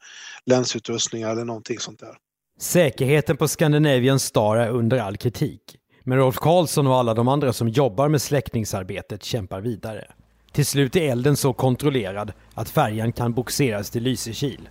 länsutrustningar 0.47 1.31
eller 1.31 1.45
någonting 1.45 1.79
sånt 1.79 2.01
där. 2.01 2.17
Säkerheten 2.61 3.37
på 3.37 3.49
Scandinavian 3.49 4.21
Star 4.21 4.57
är 4.57 4.71
under 4.71 4.99
all 4.99 5.17
kritik. 5.17 5.63
Men 6.09 6.19
Rolf 6.19 6.37
Karlsson 6.37 6.87
och 6.87 6.97
alla 6.97 7.15
de 7.15 7.29
andra 7.29 7.53
som 7.53 7.69
jobbar 7.69 8.09
med 8.09 8.23
släckningsarbetet 8.23 9.25
kämpar 9.25 9.61
vidare. 9.61 10.05
Till 10.53 10.67
slut 10.67 10.97
är 10.97 11.11
elden 11.11 11.37
så 11.37 11.53
kontrollerad 11.53 12.33
att 12.55 12.71
färjan 12.71 13.13
kan 13.13 13.33
boxeras 13.33 13.91
till 13.91 14.03
Lysekil. 14.03 14.69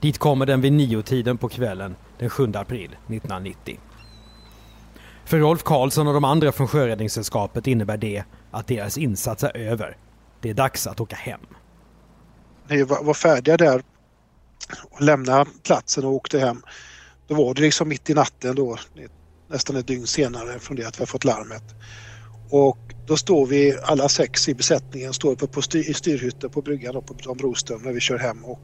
Dit 0.00 0.18
kommer 0.18 0.46
den 0.46 0.60
vid 0.60 0.72
niotiden 0.72 1.38
på 1.38 1.48
kvällen 1.48 1.96
den 2.18 2.30
7 2.30 2.52
april 2.54 2.84
1990. 2.84 3.80
För 5.24 5.38
Rolf 5.38 5.62
Karlsson 5.62 6.06
och 6.06 6.14
de 6.14 6.24
andra 6.24 6.52
från 6.52 6.68
Sjöräddningssällskapet 6.68 7.66
innebär 7.66 7.96
det 7.96 8.24
att 8.50 8.66
deras 8.66 8.98
insats 8.98 9.44
är 9.44 9.56
över. 9.56 9.96
Det 10.40 10.50
är 10.50 10.54
dags 10.54 10.86
att 10.86 11.00
åka 11.00 11.16
hem. 11.16 11.40
När 12.68 12.76
vi 12.76 12.82
var 12.82 13.14
färdiga 13.14 13.56
där 13.56 13.82
och 14.90 15.02
lämnade 15.02 15.50
platsen 15.62 16.04
och 16.04 16.12
åkte 16.12 16.38
hem, 16.38 16.62
då 17.26 17.34
var 17.34 17.54
det 17.54 17.62
liksom 17.62 17.88
mitt 17.88 18.10
i 18.10 18.14
natten 18.14 18.54
då, 18.54 18.76
nästan 19.54 19.76
ett 19.76 19.86
dygn 19.86 20.06
senare 20.06 20.58
från 20.58 20.76
det 20.76 20.84
att 20.84 20.98
vi 20.98 21.02
har 21.02 21.06
fått 21.06 21.24
larmet. 21.24 21.64
Och 22.50 22.78
då 23.06 23.16
står 23.16 23.46
vi 23.46 23.78
alla 23.82 24.08
sex 24.08 24.48
i 24.48 24.54
besättningen, 24.54 25.12
står 25.12 25.32
uppe 25.32 25.46
på 25.46 25.62
styr, 25.62 25.90
i 25.90 25.94
styrhytten 25.94 26.50
på 26.50 26.62
bryggan 26.62 26.94
på 26.94 27.14
Tom 27.14 27.36
Broström 27.36 27.82
när 27.82 27.92
vi 27.92 28.00
kör 28.00 28.18
hem 28.18 28.44
och, 28.44 28.60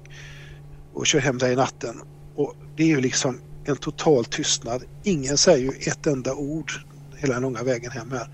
och 0.94 1.06
kör 1.06 1.18
hem 1.18 1.38
där 1.38 1.52
i 1.52 1.56
natten. 1.56 2.00
Och 2.36 2.54
det 2.76 2.82
är 2.82 2.86
ju 2.86 3.00
liksom 3.00 3.40
en 3.64 3.76
total 3.76 4.24
tystnad. 4.24 4.84
Ingen 5.04 5.38
säger 5.38 5.72
ju 5.72 5.90
ett 5.90 6.06
enda 6.06 6.34
ord 6.34 6.72
hela 7.16 7.34
den 7.34 7.42
långa 7.42 7.62
vägen 7.62 7.90
hem 7.90 8.10
här. 8.10 8.28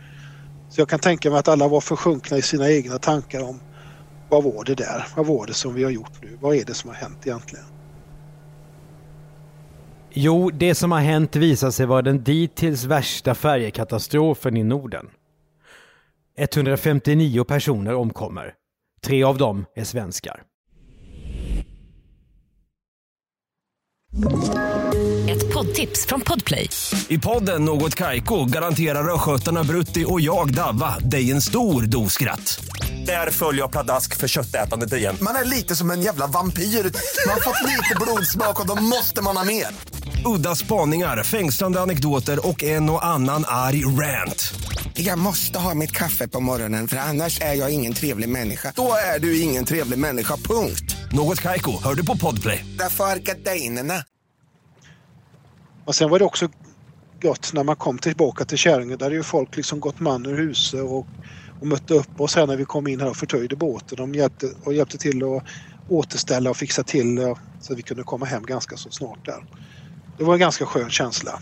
Så 0.69 0.81
jag 0.81 0.89
kan 0.89 1.01
tänka 1.01 1.31
mig 1.31 1.39
att 1.39 1.49
alla 1.49 1.69
var 1.69 1.81
försjunkna 1.81 2.39
i 2.39 2.43
sina 2.43 2.71
egna 2.71 2.99
tankar 2.99 3.43
om 3.43 3.61
vad 4.29 4.45
var 4.45 4.65
det 4.65 4.75
där? 4.75 5.07
Vad 5.17 5.27
var 5.27 5.47
det 5.47 5.55
som 5.55 5.75
vi 5.75 5.85
har 5.85 5.91
gjort 5.91 6.23
nu? 6.23 6.39
Vad 6.41 6.57
är 6.57 6.65
det 6.65 6.75
som 6.75 6.91
har 6.91 6.97
hänt 6.97 7.27
egentligen? 7.27 7.76
Jo, 10.19 10.51
det 10.51 10.75
som 10.75 10.93
har 10.93 11.01
hänt 11.01 11.37
visar 11.37 11.71
sig 11.71 11.87
vara 11.87 12.03
den 12.03 12.25
dittills 12.25 12.85
värsta 12.85 13.35
färjekatastrofen 13.35 14.57
i 14.57 14.63
Norden. 14.65 15.07
159 16.39 17.45
personer 17.45 17.95
omkommer. 17.95 18.55
Tre 19.03 19.25
av 19.25 19.39
dem 19.39 19.67
är 19.75 19.85
svenskar. 19.85 20.43
Ett 25.29 25.55
poddtips 25.55 26.07
från 26.07 26.21
Podplay. 26.21 26.71
I 27.09 27.19
podden 27.19 27.65
Något 27.65 27.95
Kaiko 27.95 28.45
garanterar 28.45 29.15
östgötarna 29.15 29.65
Brutti 29.65 30.05
och 30.09 30.21
jag, 30.21 30.55
Davva, 30.55 30.99
dig 30.99 31.31
en 31.31 31.43
stor 31.43 31.83
dos 31.83 32.13
skratt. 32.13 32.65
Där 33.07 33.31
följer 33.31 33.63
jag 33.63 33.71
pladask 33.71 34.17
för 34.17 34.29
köttätandet 34.29 34.93
igen. 34.93 35.17
Man 35.21 35.37
är 35.37 35.45
lite 35.45 35.77
som 35.77 35.91
en 35.91 36.03
jävla 36.03 36.27
vampyr. 36.27 36.63
Man 36.63 37.35
har 37.35 37.41
fått 37.41 37.63
lite 37.63 37.95
blodsmak 38.01 38.61
och 38.61 38.67
då 38.67 38.83
måste 38.83 39.23
man 39.23 39.37
ha 39.37 39.45
mer. 39.45 39.67
Udda 40.27 40.55
spaningar, 40.55 41.23
fängslande 41.23 41.81
anekdoter 41.81 42.49
och 42.49 42.63
en 42.63 42.91
och 42.91 43.07
annan 43.07 43.45
arg 43.47 43.85
rant. 43.85 44.55
Jag 44.95 45.19
måste 45.19 45.59
ha 45.59 45.75
mitt 45.75 45.93
kaffe 45.93 46.29
på 46.29 46.41
morgonen 46.41 46.89
för 46.89 46.97
annars 46.97 47.41
är 47.41 47.55
jag 47.55 47.71
ingen 47.71 47.93
trevlig 47.93 48.29
människa. 48.29 48.73
Då 48.77 48.93
är 49.15 49.19
du 49.19 49.41
ingen 49.41 49.65
trevlig 49.65 49.99
människa, 49.99 50.37
punkt. 50.37 50.97
Något 51.13 51.41
Kaiko, 51.41 51.83
hör 51.85 51.95
du 51.95 52.07
på 52.07 52.17
Podplay. 52.17 52.65
Därför 52.79 53.05
är 53.05 53.17
gardinerna. 53.17 53.95
Och 55.87 55.95
sen 55.95 56.11
var 56.11 56.19
det 56.19 56.25
också 56.25 56.49
gott 57.23 57.51
när 57.53 57.65
man 57.65 57.77
kom 57.77 57.99
tillbaka 57.99 58.45
till 58.45 58.59
Käringön. 58.59 58.99
Där 58.99 59.07
hade 59.07 59.17
ju 59.17 59.23
folk 59.23 59.57
liksom 59.57 59.81
gått 59.81 60.01
man 60.01 60.27
ur 60.27 60.37
huset 60.37 60.81
och, 60.81 61.07
och 61.61 61.67
mötte 61.67 61.95
upp 61.95 62.21
oss 62.21 62.37
här 62.37 62.47
när 62.47 62.57
vi 62.57 62.65
kom 62.65 62.87
in 62.87 63.01
här 63.01 63.11
och 63.11 63.17
förtöjde 63.17 63.57
båten. 63.57 63.97
De 63.97 64.15
hjälpte, 64.15 64.47
och 64.65 64.75
hjälpte 64.75 64.99
till 64.99 65.23
att 65.25 65.43
återställa 65.89 66.51
och 66.51 66.57
fixa 66.57 66.85
till 66.85 67.35
så 67.59 67.73
att 67.73 67.79
vi 67.79 67.83
kunde 67.83 68.03
komma 68.03 68.27
hem 68.27 68.43
ganska 68.43 68.77
så 68.77 68.91
snart 68.91 69.25
där. 69.25 69.43
Det 70.19 70.25
var 70.25 70.35
en 70.35 70.41
ganska 70.41 70.67
skön 70.67 70.91
känsla. 70.91 71.41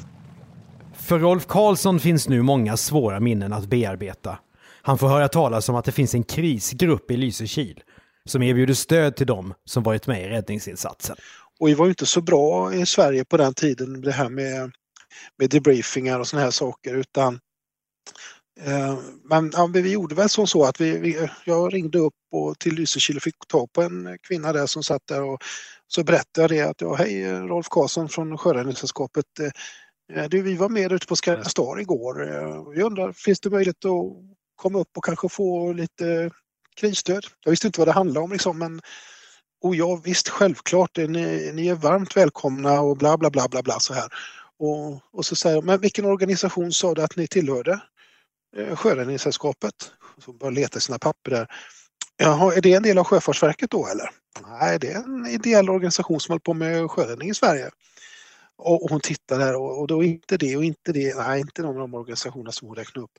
För 0.94 1.18
Rolf 1.18 1.46
Karlsson 1.46 2.00
finns 2.00 2.28
nu 2.28 2.42
många 2.42 2.76
svåra 2.76 3.20
minnen 3.20 3.52
att 3.52 3.66
bearbeta. 3.66 4.38
Han 4.82 4.98
får 4.98 5.08
höra 5.08 5.28
talas 5.28 5.68
om 5.68 5.76
att 5.76 5.84
det 5.84 5.92
finns 5.92 6.14
en 6.14 6.22
krisgrupp 6.22 7.10
i 7.10 7.16
Lysekil 7.16 7.82
som 8.28 8.42
erbjuder 8.42 8.74
stöd 8.74 9.16
till 9.16 9.26
dem 9.26 9.54
som 9.64 9.82
varit 9.82 10.06
med 10.06 10.22
i 10.22 10.28
räddningsinsatsen. 10.28 11.16
Och 11.60 11.68
vi 11.68 11.74
var 11.74 11.86
ju 11.86 11.90
inte 11.90 12.06
så 12.06 12.20
bra 12.20 12.74
i 12.74 12.86
Sverige 12.86 13.24
på 13.24 13.36
den 13.36 13.54
tiden 13.54 14.00
det 14.00 14.12
här 14.12 14.28
med, 14.28 14.72
med 15.38 15.50
debriefingar 15.50 16.20
och 16.20 16.28
såna 16.28 16.42
här 16.42 16.50
saker 16.50 16.94
utan 16.94 17.40
Eh, 18.60 18.98
men 19.24 19.50
ja, 19.54 19.66
vi 19.66 19.92
gjorde 19.92 20.14
väl 20.14 20.28
som 20.28 20.46
så 20.46 20.64
att 20.64 20.80
vi, 20.80 20.98
vi, 20.98 21.28
jag 21.44 21.74
ringde 21.74 21.98
upp 21.98 22.14
och 22.32 22.58
till 22.58 22.74
Lysekil 22.74 23.16
och 23.16 23.22
fick 23.22 23.46
tag 23.48 23.72
på 23.72 23.82
en 23.82 24.18
kvinna 24.28 24.52
där 24.52 24.66
som 24.66 24.82
satt 24.82 25.02
där 25.06 25.22
och 25.22 25.42
så 25.86 26.04
berättade 26.04 26.42
jag 26.42 26.50
det 26.50 26.70
att 26.70 26.80
ja, 26.80 26.94
hej 26.94 27.22
eh, 27.22 27.42
Rolf 27.42 27.68
Karlsson 27.68 28.08
från 28.08 28.38
Sjöräddningssällskapet. 28.38 29.26
Eh, 30.12 30.24
du, 30.28 30.42
vi 30.42 30.54
var 30.54 30.68
med 30.68 30.92
ute 30.92 31.06
på 31.06 31.16
Star 31.16 31.80
igår. 31.80 32.14
Vi 32.74 32.82
undrar, 32.82 33.12
finns 33.12 33.40
det 33.40 33.50
möjlighet 33.50 33.84
att 33.84 34.12
komma 34.56 34.78
upp 34.78 34.96
och 34.96 35.04
kanske 35.04 35.28
få 35.28 35.72
lite 35.72 36.30
krisstöd? 36.76 37.26
Jag 37.44 37.50
visste 37.50 37.66
inte 37.66 37.80
vad 37.80 37.88
det 37.88 37.92
handlade 37.92 38.24
om 38.24 38.32
liksom, 38.32 38.58
men 38.58 38.80
och 39.64 39.76
ja, 39.76 40.00
visst, 40.04 40.28
självklart, 40.28 40.96
ni, 40.96 41.52
ni 41.54 41.68
är 41.68 41.74
varmt 41.74 42.16
välkomna 42.16 42.80
och 42.80 42.96
bla 42.96 43.18
bla 43.18 43.30
bla 43.30 43.48
bla 43.48 43.62
bla 43.62 43.80
så 43.80 43.94
här. 43.94 44.08
Och, 44.58 45.00
och 45.12 45.24
så 45.24 45.36
säger 45.36 45.62
men 45.62 45.80
vilken 45.80 46.04
organisation 46.04 46.72
sa 46.72 46.94
du 46.94 47.02
att 47.02 47.16
ni 47.16 47.26
tillhörde? 47.26 47.80
Eh, 48.56 48.76
sjöräddningssällskapet. 48.76 49.74
som 50.18 50.38
börjar 50.38 50.52
leta 50.52 50.78
i 50.78 50.80
sina 50.80 50.98
papper 50.98 51.30
där. 51.30 51.46
Jaha, 52.16 52.54
är 52.54 52.60
det 52.60 52.72
en 52.72 52.82
del 52.82 52.98
av 52.98 53.04
Sjöfartsverket 53.04 53.70
då 53.70 53.86
eller? 53.86 54.10
Nej, 54.48 54.78
det 54.78 54.92
är 54.92 54.96
en 54.96 55.26
ideell 55.26 55.70
organisation 55.70 56.20
som 56.20 56.32
håller 56.32 56.40
på 56.40 56.54
med 56.54 56.90
sjöräddning 56.90 57.30
i 57.30 57.34
Sverige. 57.34 57.70
Och, 58.56 58.84
och 58.84 58.90
hon 58.90 59.00
tittar 59.00 59.38
där 59.38 59.56
och, 59.56 59.80
och 59.80 59.86
då 59.86 60.04
inte 60.04 60.36
det 60.36 60.56
och 60.56 60.64
inte 60.64 60.92
det. 60.92 61.16
Nej, 61.16 61.40
inte 61.40 61.62
någon 61.62 61.74
av 61.74 61.80
de 61.80 61.94
organisationerna 61.94 62.52
som 62.52 62.68
hon 62.68 62.76
räknar 62.76 63.02
upp. 63.02 63.18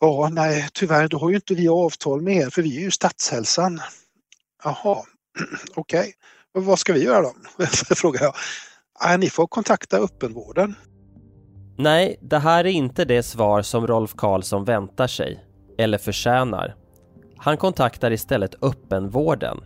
Ja, 0.00 0.28
nej, 0.32 0.68
tyvärr, 0.72 1.08
då 1.08 1.18
har 1.18 1.30
ju 1.30 1.36
inte 1.36 1.54
vi 1.54 1.68
avtal 1.68 2.22
med 2.22 2.36
er 2.36 2.50
för 2.50 2.62
vi 2.62 2.76
är 2.76 2.80
ju 2.80 2.90
Statshälsan. 2.90 3.80
Jaha, 4.64 5.02
okej. 5.74 6.00
Okay. 6.00 6.12
Vad 6.52 6.78
ska 6.78 6.92
vi 6.92 7.04
göra 7.04 7.22
då? 7.22 7.34
Frågar 7.94 8.22
jag. 8.22 8.34
Nej, 9.04 9.18
ni 9.18 9.30
får 9.30 9.46
kontakta 9.46 9.98
öppenvården. 9.98 10.74
Nej, 11.78 12.18
det 12.20 12.38
här 12.38 12.64
är 12.64 12.70
inte 12.70 13.04
det 13.04 13.22
svar 13.22 13.62
som 13.62 13.86
Rolf 13.86 14.14
Karlsson 14.14 14.64
väntar 14.64 15.06
sig, 15.06 15.44
eller 15.78 15.98
förtjänar. 15.98 16.76
Han 17.36 17.56
kontaktar 17.56 18.10
istället 18.10 18.54
öppenvården. 18.62 19.60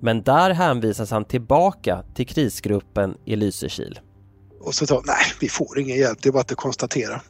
Men 0.00 0.22
där 0.22 0.50
hänvisas 0.50 1.10
han 1.10 1.24
tillbaka 1.24 2.02
till 2.14 2.26
krisgruppen 2.26 3.16
i 3.24 3.36
Lysekil. 3.36 4.00
Och 4.60 4.74
så 4.74 4.86
sa 4.86 5.02
nej, 5.06 5.16
vi 5.40 5.48
får 5.48 5.78
ingen 5.78 5.98
hjälp, 5.98 6.18
det 6.22 6.28
är 6.28 6.32
bara 6.32 6.40
att 6.40 6.56
konstatera. 6.56 7.20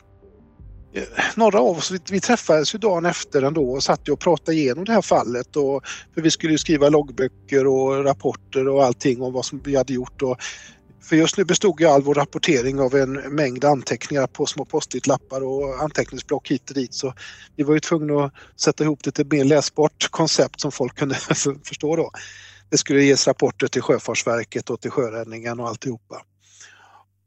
Eh, 0.93 1.03
några 1.37 1.61
av 1.61 1.77
oss, 1.77 1.91
vi, 1.91 1.99
vi 2.11 2.21
träffades 2.21 2.75
ju 2.75 2.79
dagen 2.79 3.07
efter 3.07 3.43
ändå 3.43 3.73
och 3.73 3.83
satt 3.83 4.09
och 4.09 4.21
pratade 4.21 4.57
igenom 4.57 4.85
det 4.85 4.93
här 4.93 5.03
fallet. 5.03 5.57
Och, 5.57 5.83
för 6.15 6.21
vi 6.21 6.31
skulle 6.31 6.59
skriva 6.59 6.89
loggböcker 6.89 7.67
och 7.67 8.05
rapporter 8.05 8.69
och 8.69 8.85
allting 8.85 9.23
om 9.23 9.33
vad 9.33 9.45
som 9.45 9.61
vi 9.65 9.77
hade 9.77 9.93
gjort. 9.93 10.23
Och, 10.23 10.37
för 11.03 11.17
just 11.17 11.37
nu 11.37 11.45
bestod 11.45 11.81
ju 11.81 11.87
all 11.87 12.03
vår 12.03 12.15
rapportering 12.15 12.81
av 12.81 12.95
en 12.95 13.13
mängd 13.13 13.65
anteckningar 13.65 14.27
på 14.27 14.47
små 14.47 14.65
post-it-lappar 14.65 15.41
och 15.41 15.83
anteckningsblock 15.83 16.51
hit 16.51 16.71
och 16.71 16.75
dit. 16.75 16.95
Så 16.95 17.15
vi 17.57 17.63
var 17.63 17.75
ju 17.75 17.81
tvungna 17.81 18.25
att 18.25 18.33
sätta 18.57 18.85
ihop 18.85 19.05
det 19.05 19.11
till 19.11 19.27
ett 19.27 19.33
mer 19.33 19.45
läsbart 19.45 20.09
koncept 20.11 20.61
som 20.61 20.73
folk 20.73 20.99
kunde 20.99 21.15
förstå 21.65 21.97
då. 21.97 22.11
Det 22.71 22.79
skulle 22.79 23.03
ges 23.03 23.27
rapporter 23.27 23.67
till 23.67 23.83
Sjöfartsverket 23.83 24.71
och 24.71 24.81
till 24.81 24.91
Sjöräddningen 24.91 25.61
och 25.61 25.69
alltihopa. 25.69 26.23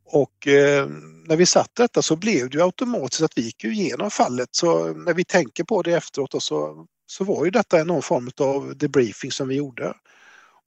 Och 0.05 0.47
eh, 0.47 0.87
när 1.27 1.35
vi 1.35 1.45
satt 1.45 1.75
detta 1.75 2.01
så 2.01 2.15
blev 2.15 2.49
det 2.49 2.57
ju 2.57 2.63
automatiskt 2.63 3.21
att 3.21 3.37
vi 3.37 3.41
gick 3.41 3.63
igenom 3.63 4.11
fallet. 4.11 4.49
Så 4.51 4.93
när 4.93 5.13
vi 5.13 5.25
tänker 5.25 5.63
på 5.63 5.81
det 5.81 5.93
efteråt 5.93 6.43
så, 6.43 6.85
så 7.05 7.23
var 7.23 7.45
ju 7.45 7.51
detta 7.51 7.83
någon 7.83 8.01
form 8.01 8.29
av 8.39 8.77
debriefing 8.77 9.31
som 9.31 9.47
vi 9.47 9.55
gjorde. 9.55 9.93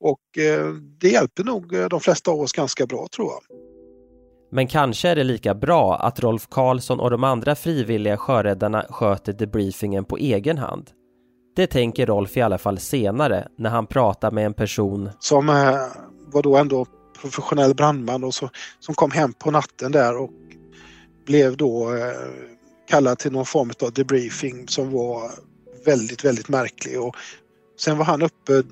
Och 0.01 0.39
eh, 0.39 0.73
det 1.01 1.09
hjälpte 1.09 1.43
nog 1.43 1.75
eh, 1.75 1.89
de 1.89 2.01
flesta 2.01 2.31
av 2.31 2.41
oss 2.41 2.53
ganska 2.53 2.87
bra 2.87 3.07
tror 3.17 3.29
jag. 3.29 3.59
Men 4.53 4.67
kanske 4.67 5.09
är 5.09 5.17
det 5.17 5.25
lika 5.25 5.55
bra 5.55 5.97
att 5.97 6.21
Rolf 6.21 6.47
Karlsson 6.49 7.01
och 7.01 7.11
de 7.11 7.25
andra 7.25 7.55
frivilliga 7.55 8.17
sjöräddarna 8.17 8.87
sköter 8.91 9.33
debriefingen 9.33 10.05
på 10.05 10.17
egen 10.17 10.59
hand. 10.59 10.91
Det 11.57 11.67
tänker 11.67 12.07
Rolf 12.07 12.37
i 12.37 12.43
alla 12.43 12.59
fall 12.59 12.79
senare 12.79 13.49
när 13.59 13.71
han 13.71 13.87
pratar 13.87 14.31
med 14.31 14.47
en 14.47 14.55
person 14.55 15.11
som 15.19 15.49
eh, 15.49 15.55
var 16.33 16.43
då 16.43 16.57
ändå 16.57 16.87
professionell 17.21 17.75
brandman 17.75 18.25
och 18.25 18.35
så, 18.35 18.51
som 18.81 18.95
kom 18.95 19.11
hem 19.11 19.33
på 19.33 19.51
natten 19.51 19.93
där 19.93 20.17
och 20.17 20.31
blev 21.27 21.57
då 21.57 21.89
kallad 22.89 23.19
till 23.19 23.33
någon 23.33 23.47
form 23.47 23.71
av 23.83 23.93
debriefing 23.93 24.69
som 24.69 24.93
var 24.93 25.31
väldigt, 25.85 26.25
väldigt 26.25 26.49
märklig. 26.49 27.01
Och 27.01 27.17
sen 27.81 27.99
var 27.99 28.05
han 28.05 28.23
uppe 28.23 28.63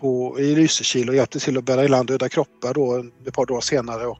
på, 0.00 0.40
i 0.40 0.54
Lysekil 0.54 1.08
och 1.08 1.14
hjälpte 1.14 1.40
till 1.40 1.58
att 1.58 1.64
bära 1.64 1.84
i 1.84 1.88
land 1.88 2.08
döda 2.08 2.28
kroppar 2.28 2.74
då 2.74 3.04
ett 3.26 3.34
par 3.34 3.46
dagar 3.46 3.60
senare. 3.60 4.06
Och, 4.06 4.18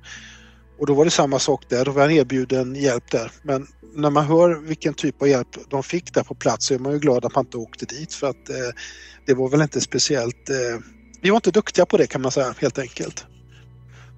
och 0.79 0.87
då 0.87 0.95
var 0.95 1.05
det 1.05 1.11
samma 1.11 1.39
sak 1.39 1.65
där, 1.69 1.85
då 1.85 1.91
var 1.91 2.03
han 2.03 2.11
erbjuden 2.11 2.75
hjälp 2.75 3.11
där. 3.11 3.33
Men 3.43 3.67
när 3.95 4.11
man 4.11 4.25
hör 4.25 4.55
vilken 4.55 4.95
typ 4.95 5.23
av 5.23 5.29
hjälp 5.29 5.49
de 5.69 5.83
fick 5.83 6.15
där 6.15 6.23
på 6.23 6.35
plats 6.35 6.67
så 6.67 6.75
är 6.75 6.79
man 6.79 6.93
ju 6.93 6.99
glad 6.99 7.25
att 7.25 7.35
man 7.35 7.45
inte 7.45 7.57
åkte 7.57 7.87
dit 7.87 8.15
för 8.15 8.27
att 8.27 8.49
eh, 8.49 8.57
det 9.27 9.35
var 9.35 9.49
väl 9.49 9.63
inte 9.63 9.81
speciellt... 9.81 10.51
Eh, 10.51 10.81
vi 11.21 11.31
var 11.31 11.37
inte 11.37 11.51
duktiga 11.51 11.87
på 11.87 11.97
det 11.97 12.07
kan 12.07 12.23
man 12.23 12.31
säga 12.31 12.55
helt 12.59 12.79
enkelt. 12.79 13.27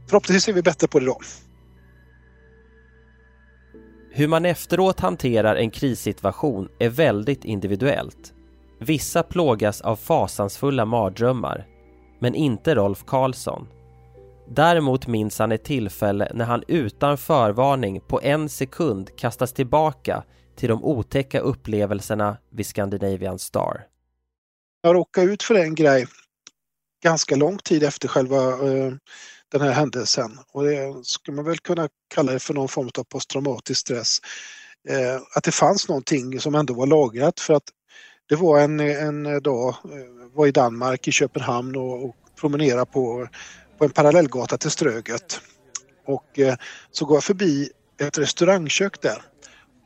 Förhoppningsvis 0.09 0.49
är 0.49 0.53
vi 0.53 0.63
bättre 0.63 0.89
på 0.89 1.01
det 1.01 1.07
då. 1.07 1.21
Hur 4.13 4.29
man 4.29 4.45
efteråt 4.45 5.01
hanterar 5.01 5.57
en 5.57 5.71
krissituation 5.71 6.69
är 6.79 6.89
väldigt 6.89 7.45
individuellt. 7.45 8.35
Vissa 8.81 9.23
plågas 9.23 9.81
av 9.81 9.97
fasansfulla 9.97 10.85
mardrömmar, 10.85 11.67
men 12.19 12.35
inte 12.35 12.75
Rolf 12.75 13.05
Karlsson. 13.07 13.69
Däremot 14.51 15.07
minns 15.07 15.39
han 15.39 15.53
ett 15.53 15.65
tillfälle 15.65 16.33
när 16.35 16.45
han 16.45 16.65
utan 16.69 17.19
förvarning 17.19 18.01
på 18.01 18.21
en 18.21 18.49
sekund 18.49 19.17
kastas 19.17 19.53
tillbaka 19.53 20.25
till 20.57 20.69
de 20.69 20.85
otäcka 20.85 21.41
upplevelserna 21.41 22.37
vid 22.51 22.67
Scandinavian 22.67 23.39
Star. 23.39 23.87
Jag 24.83 24.95
råkade 24.95 25.33
ut 25.33 25.43
för 25.43 25.55
en 25.55 25.75
grej 25.75 26.07
ganska 27.03 27.37
lång 27.37 27.59
tid 27.59 27.83
efter 27.83 28.09
själva 28.09 28.37
eh, 28.37 28.93
den 29.53 29.61
här 29.61 29.73
händelsen 29.73 30.39
och 30.53 30.65
det 30.65 31.05
skulle 31.05 31.37
man 31.37 31.45
väl 31.45 31.59
kunna 31.59 31.89
kalla 32.15 32.33
det 32.33 32.39
för 32.39 32.55
någon 32.55 32.69
form 32.69 32.91
av 32.99 33.05
posttraumatisk 33.05 33.81
stress. 33.81 34.19
Eh, 34.89 35.23
att 35.35 35.45
det 35.45 35.53
fanns 35.53 35.89
någonting 35.89 36.41
som 36.41 36.55
ändå 36.55 36.75
var 36.75 36.87
lagrat 36.87 37.41
för 37.41 37.55
att 37.55 37.71
det 38.29 38.37
var 38.37 38.61
en, 38.61 38.81
en 38.81 39.43
dag, 39.43 39.69
eh, 39.69 40.35
var 40.35 40.47
i 40.47 40.51
Danmark, 40.51 41.09
i 41.09 41.13
Köpenhamn 41.13 41.77
och, 41.77 42.05
och 42.05 42.17
promenerade 42.41 42.87
på, 42.87 43.29
på 43.79 43.85
en 43.85 43.91
parallellgata 43.91 44.59
till 44.59 44.71
Ströget. 44.71 45.41
Och 46.07 46.39
eh, 46.39 46.55
så 46.91 47.05
går 47.05 47.17
jag 47.17 47.25
förbi 47.25 47.71
ett 48.01 48.19
restaurangkök 48.19 49.03
där 49.03 49.23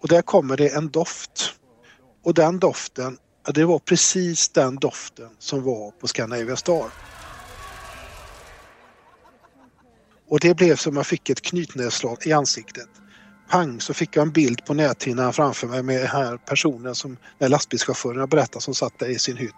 och 0.00 0.08
där 0.08 0.22
kommer 0.22 0.56
det 0.56 0.68
en 0.68 0.90
doft. 0.90 1.54
Och 2.24 2.34
den 2.34 2.58
doften, 2.58 3.18
det 3.54 3.64
var 3.64 3.78
precis 3.78 4.48
den 4.48 4.76
doften 4.76 5.30
som 5.38 5.62
var 5.62 5.90
på 5.90 6.06
Scandinavia 6.08 6.56
Star. 6.56 6.90
Och 10.28 10.40
det 10.40 10.54
blev 10.54 10.76
som 10.76 10.96
jag 10.96 11.06
fick 11.06 11.30
ett 11.30 11.42
knytnävsslag 11.42 12.26
i 12.26 12.32
ansiktet. 12.32 12.88
Pang 13.52 13.80
så 13.80 13.94
fick 13.94 14.16
jag 14.16 14.22
en 14.22 14.32
bild 14.32 14.64
på 14.64 14.74
näthinnan 14.74 15.32
framför 15.32 15.66
mig 15.66 15.82
med 15.82 16.00
den 16.00 16.06
här 16.06 16.36
personen 16.36 16.94
som 16.94 17.16
den 17.38 17.50
lastbilschauffören 17.50 18.28
berättade 18.28 18.62
som 18.62 18.74
satt 18.74 18.98
där 18.98 19.08
i 19.08 19.18
sin 19.18 19.36
hytt. 19.36 19.54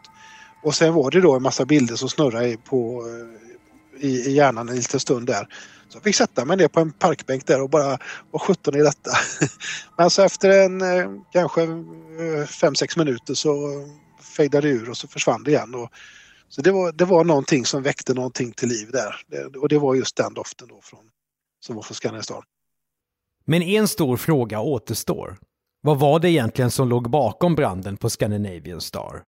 Och 0.63 0.75
sen 0.75 0.95
var 0.95 1.11
det 1.11 1.21
då 1.21 1.37
en 1.37 1.43
massa 1.43 1.65
bilder 1.65 1.97
som 1.97 2.09
snurrade 2.09 2.57
på, 2.57 3.03
eh, 3.07 4.09
i, 4.09 4.31
i 4.31 4.33
hjärnan 4.33 4.69
en 4.69 4.77
liten 4.77 5.01
stund 5.01 5.27
där. 5.27 5.49
Så 5.89 5.97
jag 5.97 6.03
fick 6.03 6.17
sätta 6.17 6.45
mig 6.45 6.57
ner 6.57 6.69
på 6.69 6.81
en 6.81 6.93
parkbänk 6.93 7.47
där 7.47 7.63
och 7.63 7.71
bara, 7.71 7.99
vad 8.31 8.43
sjutton 8.43 8.75
är 8.75 8.85
detta? 8.85 9.11
Men 9.99 10.11
så 10.11 10.23
efter 10.23 10.65
en 10.65 10.81
eh, 10.81 11.11
kanske 11.33 11.63
eh, 11.63 12.47
5-6 12.47 12.99
minuter 12.99 13.35
så 13.35 13.53
fejdade 14.37 14.69
det 14.69 14.75
ur 14.75 14.91
och 14.91 14.97
så 14.97 15.09
försvann 15.09 15.43
det 15.43 15.51
igen. 15.51 15.75
Och, 15.75 15.91
så 16.49 16.63
det 16.63 16.71
var, 16.71 16.93
det 16.93 17.05
var 17.05 17.25
någonting 17.25 17.67
som 17.67 17.83
väckte 17.83 18.15
någonting 18.15 18.53
till 18.53 18.69
liv 18.69 18.91
där. 18.93 19.17
Det, 19.27 19.59
och 19.59 19.69
det 19.69 19.79
var 19.79 19.95
just 19.95 20.17
den 20.17 20.35
doften 20.35 20.69
då 20.69 20.81
från, 20.83 21.05
som 21.61 21.77
var 21.77 21.83
från 21.83 21.95
Scandinavian 21.95 22.43
men 23.47 23.63
en 23.63 23.89
stor 23.89 24.17
fråga 24.17 24.61
återstår. 24.61 25.37
Vad 25.83 25.99
var 25.99 26.21
det 26.21 26.31
egentligen 26.31 26.71
som 26.71 26.89
låg 26.89 27.11
bakom 27.11 27.55
branden 27.55 27.97
på 27.97 28.11
Scandinavian 28.11 28.81
Star? 28.81 29.23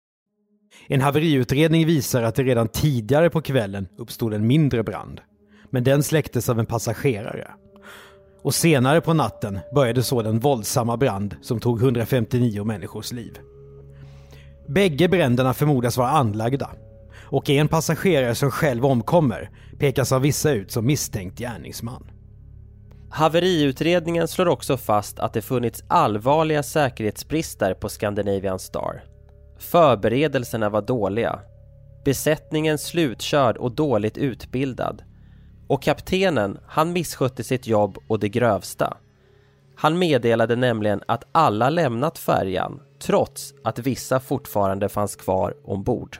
En 0.86 1.00
haveriutredning 1.00 1.86
visar 1.86 2.22
att 2.22 2.34
det 2.34 2.42
redan 2.42 2.68
tidigare 2.68 3.30
på 3.30 3.42
kvällen 3.42 3.88
uppstod 3.98 4.34
en 4.34 4.46
mindre 4.46 4.82
brand. 4.82 5.20
Men 5.70 5.84
den 5.84 6.02
släcktes 6.02 6.48
av 6.48 6.58
en 6.58 6.66
passagerare. 6.66 7.50
Och 8.42 8.54
senare 8.54 9.00
på 9.00 9.14
natten 9.14 9.58
började 9.74 10.02
så 10.02 10.22
den 10.22 10.38
våldsamma 10.38 10.96
brand 10.96 11.36
som 11.42 11.60
tog 11.60 11.82
159 11.82 12.64
människors 12.64 13.12
liv. 13.12 13.38
Bägge 14.68 15.08
bränderna 15.08 15.54
förmodas 15.54 15.96
vara 15.96 16.10
anlagda 16.10 16.70
och 17.16 17.50
en 17.50 17.68
passagerare 17.68 18.34
som 18.34 18.50
själv 18.50 18.86
omkommer 18.86 19.50
pekas 19.78 20.12
av 20.12 20.22
vissa 20.22 20.52
ut 20.52 20.70
som 20.70 20.86
misstänkt 20.86 21.38
gärningsman. 21.38 22.10
Haveriutredningen 23.16 24.28
slår 24.28 24.48
också 24.48 24.76
fast 24.76 25.18
att 25.18 25.32
det 25.32 25.42
funnits 25.42 25.84
allvarliga 25.88 26.62
säkerhetsbrister 26.62 27.74
på 27.74 27.88
Scandinavian 27.88 28.58
Star. 28.58 29.04
Förberedelserna 29.58 30.70
var 30.70 30.82
dåliga. 30.82 31.38
Besättningen 32.04 32.78
slutkörd 32.78 33.56
och 33.56 33.72
dåligt 33.74 34.18
utbildad. 34.18 35.02
Och 35.68 35.82
kaptenen, 35.82 36.58
han 36.66 36.92
misskötte 36.92 37.44
sitt 37.44 37.66
jobb 37.66 37.98
och 38.08 38.20
det 38.20 38.28
grövsta. 38.28 38.96
Han 39.76 39.98
meddelade 39.98 40.56
nämligen 40.56 41.00
att 41.08 41.24
alla 41.32 41.70
lämnat 41.70 42.18
färjan 42.18 42.80
trots 43.02 43.54
att 43.64 43.78
vissa 43.78 44.20
fortfarande 44.20 44.88
fanns 44.88 45.16
kvar 45.16 45.54
ombord. 45.64 46.18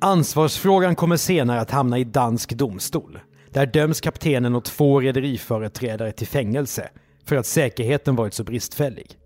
Ansvarsfrågan 0.00 0.96
kommer 0.96 1.16
senare 1.16 1.60
att 1.60 1.70
hamna 1.70 1.98
i 1.98 2.04
dansk 2.04 2.52
domstol. 2.52 3.18
Där 3.56 3.66
döms 3.66 4.00
kaptenen 4.00 4.54
och 4.54 4.64
två 4.64 5.00
rederiföreträdare 5.00 6.12
till 6.12 6.26
fängelse 6.26 6.88
för 7.24 7.36
att 7.36 7.46
säkerheten 7.46 8.16
varit 8.16 8.34
så 8.34 8.44
bristfällig. 8.44 9.18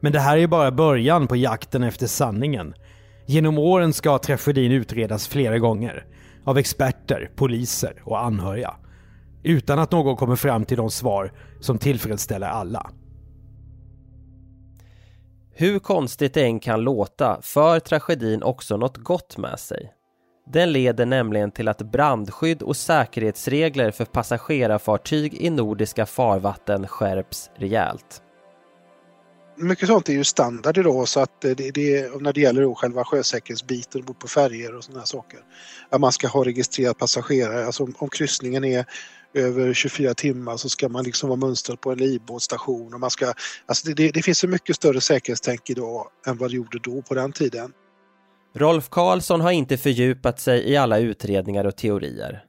Men 0.00 0.12
det 0.12 0.20
här 0.20 0.38
är 0.38 0.46
bara 0.46 0.70
början 0.70 1.26
på 1.26 1.36
jakten 1.36 1.82
efter 1.82 2.06
sanningen. 2.06 2.74
Genom 3.26 3.58
åren 3.58 3.92
ska 3.92 4.18
tragedin 4.18 4.72
utredas 4.72 5.28
flera 5.28 5.58
gånger. 5.58 6.06
Av 6.44 6.58
experter, 6.58 7.30
poliser 7.36 8.02
och 8.04 8.24
anhöriga. 8.24 8.76
Utan 9.42 9.78
att 9.78 9.92
någon 9.92 10.16
kommer 10.16 10.36
fram 10.36 10.64
till 10.64 10.76
de 10.76 10.90
svar 10.90 11.32
som 11.60 11.78
tillfredsställer 11.78 12.48
alla. 12.48 12.90
Hur 15.52 15.78
konstigt 15.78 16.34
det 16.34 16.44
än 16.44 16.60
kan 16.60 16.80
låta 16.80 17.38
för 17.42 17.80
tragedin 17.80 18.42
också 18.42 18.76
något 18.76 18.96
gott 18.96 19.36
med 19.36 19.58
sig. 19.58 19.92
Den 20.52 20.72
leder 20.72 21.06
nämligen 21.06 21.50
till 21.50 21.68
att 21.68 21.82
brandskydd 21.82 22.62
och 22.62 22.76
säkerhetsregler 22.76 23.90
för 23.90 24.04
passagerarfartyg 24.04 25.34
i 25.34 25.50
nordiska 25.50 26.06
farvatten 26.06 26.86
skärps 26.86 27.50
rejält. 27.56 28.22
Mycket 29.56 29.88
sånt 29.88 30.08
är 30.08 30.12
ju 30.12 30.24
standard 30.24 30.78
idag 30.78 31.08
så 31.08 31.20
att 31.20 31.40
det, 31.40 31.54
det, 31.54 32.20
när 32.20 32.32
det 32.32 32.40
gäller 32.40 32.74
själva 32.74 33.04
sjösäkerhetsbiten 33.04 34.04
bort 34.04 34.18
på 34.18 34.28
färger 34.28 34.76
och 34.76 34.84
sådana 34.84 35.06
saker. 35.06 35.40
Att 35.90 36.00
man 36.00 36.12
ska 36.12 36.28
ha 36.28 36.44
registrerat 36.44 36.98
passagerare, 36.98 37.66
alltså 37.66 37.82
om, 37.82 37.94
om 37.98 38.08
kryssningen 38.08 38.64
är 38.64 38.84
över 39.34 39.74
24 39.74 40.14
timmar 40.14 40.56
så 40.56 40.68
ska 40.68 40.88
man 40.88 41.04
liksom 41.04 41.28
vara 41.28 41.40
mönstrad 41.40 41.80
på 41.80 41.92
en 41.92 41.98
livbåtstation. 41.98 42.94
Och 42.94 43.00
man 43.00 43.10
ska, 43.10 43.32
alltså 43.66 43.90
det, 43.90 44.10
det 44.10 44.22
finns 44.22 44.38
så 44.38 44.48
mycket 44.48 44.76
större 44.76 45.00
säkerhetstänk 45.00 45.70
idag 45.70 46.08
än 46.26 46.36
vad 46.36 46.50
det 46.50 46.56
gjorde 46.56 46.78
då 46.78 47.02
på 47.02 47.14
den 47.14 47.32
tiden. 47.32 47.72
Rolf 48.58 48.88
Karlsson 48.88 49.40
har 49.40 49.50
inte 49.50 49.76
fördjupat 49.76 50.40
sig 50.40 50.70
i 50.70 50.76
alla 50.76 50.98
utredningar 50.98 51.64
och 51.64 51.76
teorier. 51.76 52.44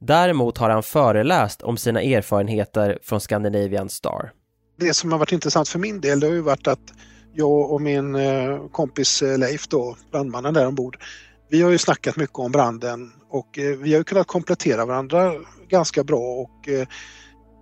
Däremot 0.00 0.58
har 0.58 0.70
han 0.70 0.82
föreläst 0.82 1.62
om 1.62 1.76
sina 1.76 2.02
erfarenheter 2.02 2.98
från 3.02 3.20
Scandinavian 3.20 3.88
Star. 3.88 4.32
Det 4.78 4.94
som 4.94 5.12
har 5.12 5.18
varit 5.18 5.32
intressant 5.32 5.68
för 5.68 5.78
min 5.78 6.00
del 6.00 6.20
det 6.20 6.26
har 6.26 6.34
ju 6.34 6.40
varit 6.40 6.66
att 6.66 6.92
jag 7.34 7.72
och 7.72 7.80
min 7.80 8.14
eh, 8.14 8.68
kompis 8.72 9.22
eh, 9.22 9.38
Leif 9.38 9.68
då, 9.68 9.96
brandmannen 10.12 10.54
där 10.54 10.66
ombord, 10.66 10.98
vi 11.50 11.62
har 11.62 11.70
ju 11.70 11.78
snackat 11.78 12.16
mycket 12.16 12.38
om 12.38 12.52
branden 12.52 13.12
och 13.30 13.58
eh, 13.58 13.76
vi 13.78 13.94
har 13.94 14.02
kunnat 14.02 14.26
komplettera 14.26 14.86
varandra 14.86 15.32
ganska 15.68 16.04
bra 16.04 16.20
och 16.20 16.68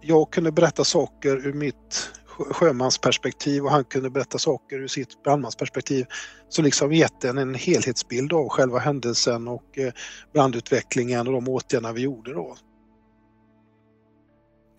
jag 0.02 0.30
kunde 0.30 0.52
berätta 0.52 0.84
saker 0.84 1.46
ur 1.46 1.52
mitt 1.52 2.10
sjömansperspektiv 2.50 3.64
och 3.64 3.70
han 3.70 3.84
kunde 3.84 4.10
berätta 4.10 4.38
saker 4.38 4.76
ur 4.76 4.88
sitt 4.88 5.22
brandmansperspektiv 5.22 6.06
som 6.48 6.64
liksom 6.64 6.92
gett 6.92 7.24
en, 7.24 7.38
en 7.38 7.54
helhetsbild 7.54 8.32
av 8.32 8.48
själva 8.48 8.78
händelsen 8.78 9.48
och 9.48 9.78
eh, 9.78 9.92
brandutvecklingen 10.32 11.26
och 11.26 11.32
de 11.32 11.48
åtgärderna 11.48 11.92
vi 11.92 12.00
gjorde 12.00 12.34
då. 12.34 12.56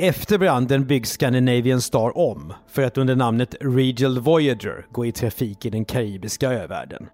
Efter 0.01 0.37
branden 0.37 0.87
byggs 0.87 1.11
Scandinavian 1.11 1.81
Star 1.81 2.17
om 2.17 2.53
för 2.67 2.81
att 2.81 2.97
under 2.97 3.15
namnet 3.15 3.55
Regal 3.61 4.19
Voyager 4.19 4.85
gå 4.91 5.05
i 5.05 5.11
trafik 5.11 5.65
i 5.65 5.69
den 5.69 5.85
karibiska 5.85 6.51
övärlden. 6.51 7.07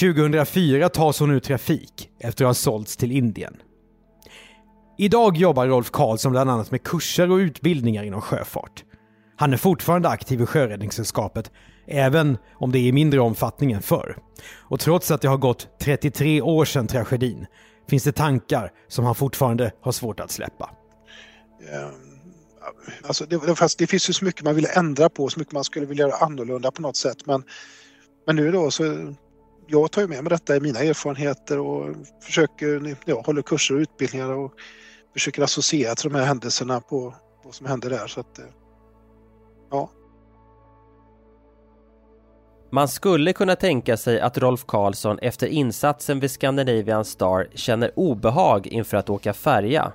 2004 0.00 0.88
tas 0.88 1.20
hon 1.20 1.30
ur 1.30 1.40
trafik 1.40 2.10
efter 2.20 2.44
att 2.44 2.48
ha 2.48 2.54
sålts 2.54 2.96
till 2.96 3.12
Indien. 3.12 3.56
Idag 4.98 5.36
jobbar 5.36 5.66
Rolf 5.66 5.90
Karlsson 5.90 6.32
bland 6.32 6.50
annat 6.50 6.70
med 6.70 6.82
kurser 6.82 7.30
och 7.30 7.36
utbildningar 7.36 8.04
inom 8.04 8.20
sjöfart. 8.20 8.84
Han 9.36 9.52
är 9.52 9.56
fortfarande 9.56 10.08
aktiv 10.08 10.40
i 10.40 10.46
Sjöräddningssällskapet, 10.46 11.50
även 11.86 12.38
om 12.54 12.72
det 12.72 12.78
är 12.78 12.82
i 12.82 12.92
mindre 12.92 13.20
omfattning 13.20 13.72
än 13.72 13.82
förr. 13.82 14.16
Och 14.54 14.80
trots 14.80 15.10
att 15.10 15.20
det 15.20 15.28
har 15.28 15.36
gått 15.36 15.68
33 15.80 16.42
år 16.42 16.64
sedan 16.64 16.86
tragedin 16.86 17.46
finns 17.88 18.04
det 18.04 18.12
tankar 18.12 18.72
som 18.88 19.04
han 19.04 19.14
fortfarande 19.14 19.72
har 19.80 19.92
svårt 19.92 20.20
att 20.20 20.30
släppa. 20.30 20.70
Um, 21.60 22.20
alltså 23.02 23.26
det, 23.26 23.56
fast 23.56 23.78
det 23.78 23.86
finns 23.86 24.08
ju 24.08 24.12
så 24.12 24.24
mycket 24.24 24.44
man 24.44 24.54
vill 24.54 24.66
ändra 24.74 25.08
på, 25.08 25.28
så 25.28 25.38
mycket 25.38 25.54
man 25.54 25.64
skulle 25.64 25.86
vilja 25.86 26.06
göra 26.06 26.16
annorlunda 26.16 26.70
på 26.70 26.82
något 26.82 26.96
sätt. 26.96 27.26
Men, 27.26 27.42
men 28.26 28.36
nu 28.36 28.52
då 28.52 28.70
så 28.70 29.14
jag 29.66 29.92
tar 29.92 30.02
ju 30.02 30.08
med 30.08 30.24
mig 30.24 30.30
detta 30.30 30.56
i 30.56 30.60
mina 30.60 30.80
erfarenheter 30.80 31.58
och 31.58 31.96
försöker, 32.22 32.96
ja, 33.04 33.22
håller 33.26 33.42
kurser 33.42 33.74
och 33.74 33.80
utbildningar 33.80 34.32
och 34.32 34.52
försöker 35.12 35.42
associera 35.42 35.94
till 35.94 36.10
de 36.10 36.18
här 36.18 36.26
händelserna 36.26 36.80
på 36.80 37.14
vad 37.44 37.54
som 37.54 37.66
hände 37.66 37.88
där. 37.88 38.06
Så 38.06 38.20
att, 38.20 38.38
eh, 38.38 38.44
Ja. 39.70 39.90
Man 42.72 42.88
skulle 42.88 43.32
kunna 43.32 43.56
tänka 43.56 43.96
sig 43.96 44.20
att 44.20 44.38
Rolf 44.38 44.64
Karlsson 44.66 45.18
efter 45.18 45.46
insatsen 45.46 46.20
vid 46.20 46.30
Scandinavian 46.30 47.04
Star 47.04 47.48
känner 47.54 47.92
obehag 47.96 48.66
inför 48.66 48.96
att 48.96 49.10
åka 49.10 49.32
färja. 49.32 49.92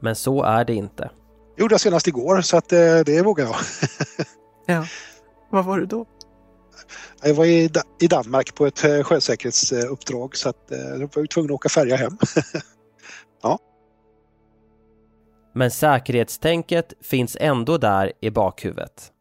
Men 0.00 0.16
så 0.16 0.42
är 0.42 0.64
det 0.64 0.74
inte. 0.74 1.10
gjorde 1.56 1.74
jag 1.74 1.80
senast 1.80 2.08
igår 2.08 2.40
så 2.40 2.56
att 2.56 2.72
eh, 2.72 2.98
det 3.06 3.22
vågar 3.22 3.44
jag. 3.44 3.56
ja. 4.76 4.86
Vad 5.50 5.64
var 5.64 5.78
du 5.78 5.86
då? 5.86 6.06
Jag 7.22 7.34
var 7.34 7.44
i, 7.44 7.70
i 8.00 8.06
Danmark 8.06 8.54
på 8.54 8.66
ett 8.66 8.84
eh, 8.84 9.02
sjösäkerhetsuppdrag 9.02 10.36
så 10.36 10.48
att 10.48 10.70
eh, 10.70 10.78
jag 10.78 10.98
var 10.98 11.26
tvungen 11.26 11.50
att 11.50 11.54
åka 11.54 11.68
färja 11.68 11.96
hem. 11.96 12.18
ja. 13.42 13.58
Men 15.56 15.70
säkerhetstänket 15.70 16.92
finns 17.00 17.36
ändå 17.40 17.78
där 17.78 18.12
i 18.20 18.30
bakhuvudet. 18.30 19.12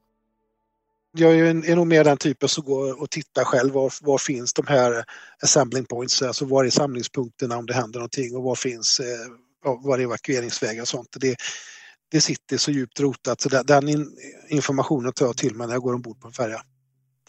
Jag 1.18 1.40
är, 1.40 1.70
är 1.70 1.76
nog 1.76 1.88
mer 1.88 2.04
den 2.04 2.18
typen 2.18 2.50
som 2.50 2.64
går 2.64 3.02
och 3.02 3.10
tittar 3.10 3.44
själv. 3.44 3.74
Var, 3.74 3.94
var 4.02 4.18
finns 4.18 4.54
de 4.54 4.68
här 4.68 5.04
assembling 5.44 5.86
points? 5.86 6.22
Alltså 6.22 6.46
var 6.46 6.66
är 6.66 6.70
samlingspunkterna 6.70 7.58
om 7.58 7.66
det 7.66 7.74
händer 7.74 8.00
någonting 8.00 8.36
och 8.36 8.44
var 8.44 8.56
finns 8.56 9.00
eh, 9.00 9.76
var 9.84 10.00
är 10.00 10.04
evakueringsvägar 10.04 10.82
och 10.82 10.88
sånt. 10.88 11.18
Det, 11.20 11.36
det 12.12 12.22
sitter 12.22 12.58
så 12.58 12.72
djupt 12.72 13.00
rotat 13.00 13.42
så 13.42 13.50
den 13.50 13.90
in, 13.90 14.18
informationen 14.50 15.14
tar 15.14 15.26
jag 15.26 15.38
till 15.38 15.56
mig 15.56 15.68
när 15.68 15.74
jag 15.74 15.84
går 15.84 15.94
ombord 15.94 16.22
på 16.22 16.28
en 16.28 16.34
färja. 16.34 16.62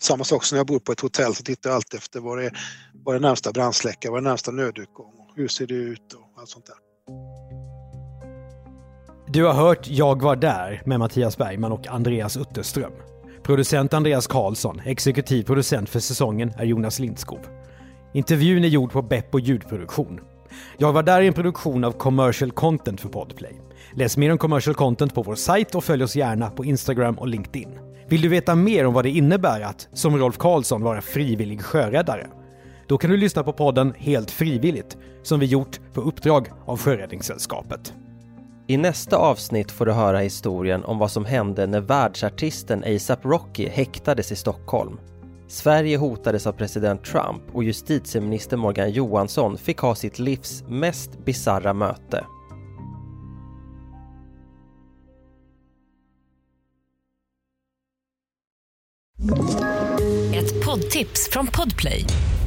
Samma 0.00 0.24
sak 0.24 0.44
som 0.44 0.56
när 0.56 0.60
jag 0.60 0.66
bor 0.66 0.78
på 0.78 0.92
ett 0.92 1.00
hotell 1.00 1.34
så 1.34 1.42
tittar 1.42 1.70
jag 1.70 1.74
alltid 1.74 1.98
efter 1.98 2.20
var 2.20 2.38
är, 2.38 2.58
var 3.04 3.14
är 3.14 3.20
närmsta 3.20 3.52
brandsläckare, 3.52 4.12
var 4.12 4.18
är 4.18 4.22
närmsta 4.22 4.50
nödutgång, 4.50 5.12
hur 5.36 5.48
ser 5.48 5.66
det 5.66 5.74
ut 5.74 6.12
och 6.12 6.40
allt 6.40 6.48
sånt 6.48 6.66
där. 6.66 6.85
Du 9.36 9.44
har 9.44 9.54
hört 9.54 9.88
Jag 9.88 10.22
var 10.22 10.36
där 10.36 10.82
med 10.84 10.98
Mattias 10.98 11.38
Bergman 11.38 11.72
och 11.72 11.86
Andreas 11.86 12.36
Utterström. 12.36 12.92
Producent 13.42 13.94
Andreas 13.94 14.26
Karlsson, 14.26 14.80
exekutiv 14.84 15.42
producent 15.42 15.88
för 15.88 16.00
säsongen 16.00 16.52
är 16.58 16.64
Jonas 16.64 16.98
Lindskov. 16.98 17.38
Intervjun 18.14 18.64
är 18.64 18.68
gjord 18.68 18.92
på 18.92 19.02
Beppo 19.02 19.38
ljudproduktion. 19.38 20.20
Jag 20.78 20.92
var 20.92 21.02
där 21.02 21.20
i 21.20 21.26
en 21.26 21.32
produktion 21.32 21.84
av 21.84 21.92
Commercial 21.92 22.50
Content 22.50 23.00
för 23.00 23.08
Podplay. 23.08 23.60
Läs 23.94 24.16
mer 24.16 24.32
om 24.32 24.38
commercial 24.38 24.74
content 24.74 25.14
på 25.14 25.22
vår 25.22 25.34
sajt 25.34 25.74
och 25.74 25.84
följ 25.84 26.04
oss 26.04 26.16
gärna 26.16 26.50
på 26.50 26.64
Instagram 26.64 27.18
och 27.18 27.28
LinkedIn. 27.28 27.78
Vill 28.08 28.20
du 28.20 28.28
veta 28.28 28.54
mer 28.54 28.86
om 28.86 28.94
vad 28.94 29.04
det 29.04 29.10
innebär 29.10 29.60
att, 29.60 29.88
som 29.92 30.18
Rolf 30.18 30.38
Karlsson, 30.38 30.82
vara 30.82 31.00
frivillig 31.00 31.62
sjöräddare? 31.62 32.26
Då 32.86 32.98
kan 32.98 33.10
du 33.10 33.16
lyssna 33.16 33.42
på 33.42 33.52
podden 33.52 33.94
Helt 33.98 34.30
frivilligt, 34.30 34.96
som 35.22 35.40
vi 35.40 35.46
gjort 35.46 35.80
på 35.92 36.00
uppdrag 36.00 36.48
av 36.66 36.78
Sjöräddningssällskapet. 36.78 37.94
I 38.68 38.76
nästa 38.76 39.16
avsnitt 39.16 39.70
får 39.70 39.86
du 39.86 39.92
höra 39.92 40.18
historien 40.18 40.84
om 40.84 40.98
vad 40.98 41.10
som 41.10 41.24
hände 41.24 41.66
när 41.66 41.80
världsartisten 41.80 42.84
ASAP 42.86 43.24
Rocky 43.24 43.68
häktades 43.68 44.32
i 44.32 44.36
Stockholm. 44.36 44.98
Sverige 45.48 45.96
hotades 45.96 46.46
av 46.46 46.52
president 46.52 47.04
Trump 47.04 47.42
och 47.52 47.64
justitieminister 47.64 48.56
Morgan 48.56 48.90
Johansson 48.90 49.58
fick 49.58 49.78
ha 49.78 49.94
sitt 49.94 50.18
livs 50.18 50.64
mest 50.68 51.24
bizarra 51.24 51.74
möte. 51.74 52.24
Ett 60.34 60.64
poddtips 60.64 61.28
från 61.30 61.46
Podplay. 61.46 62.04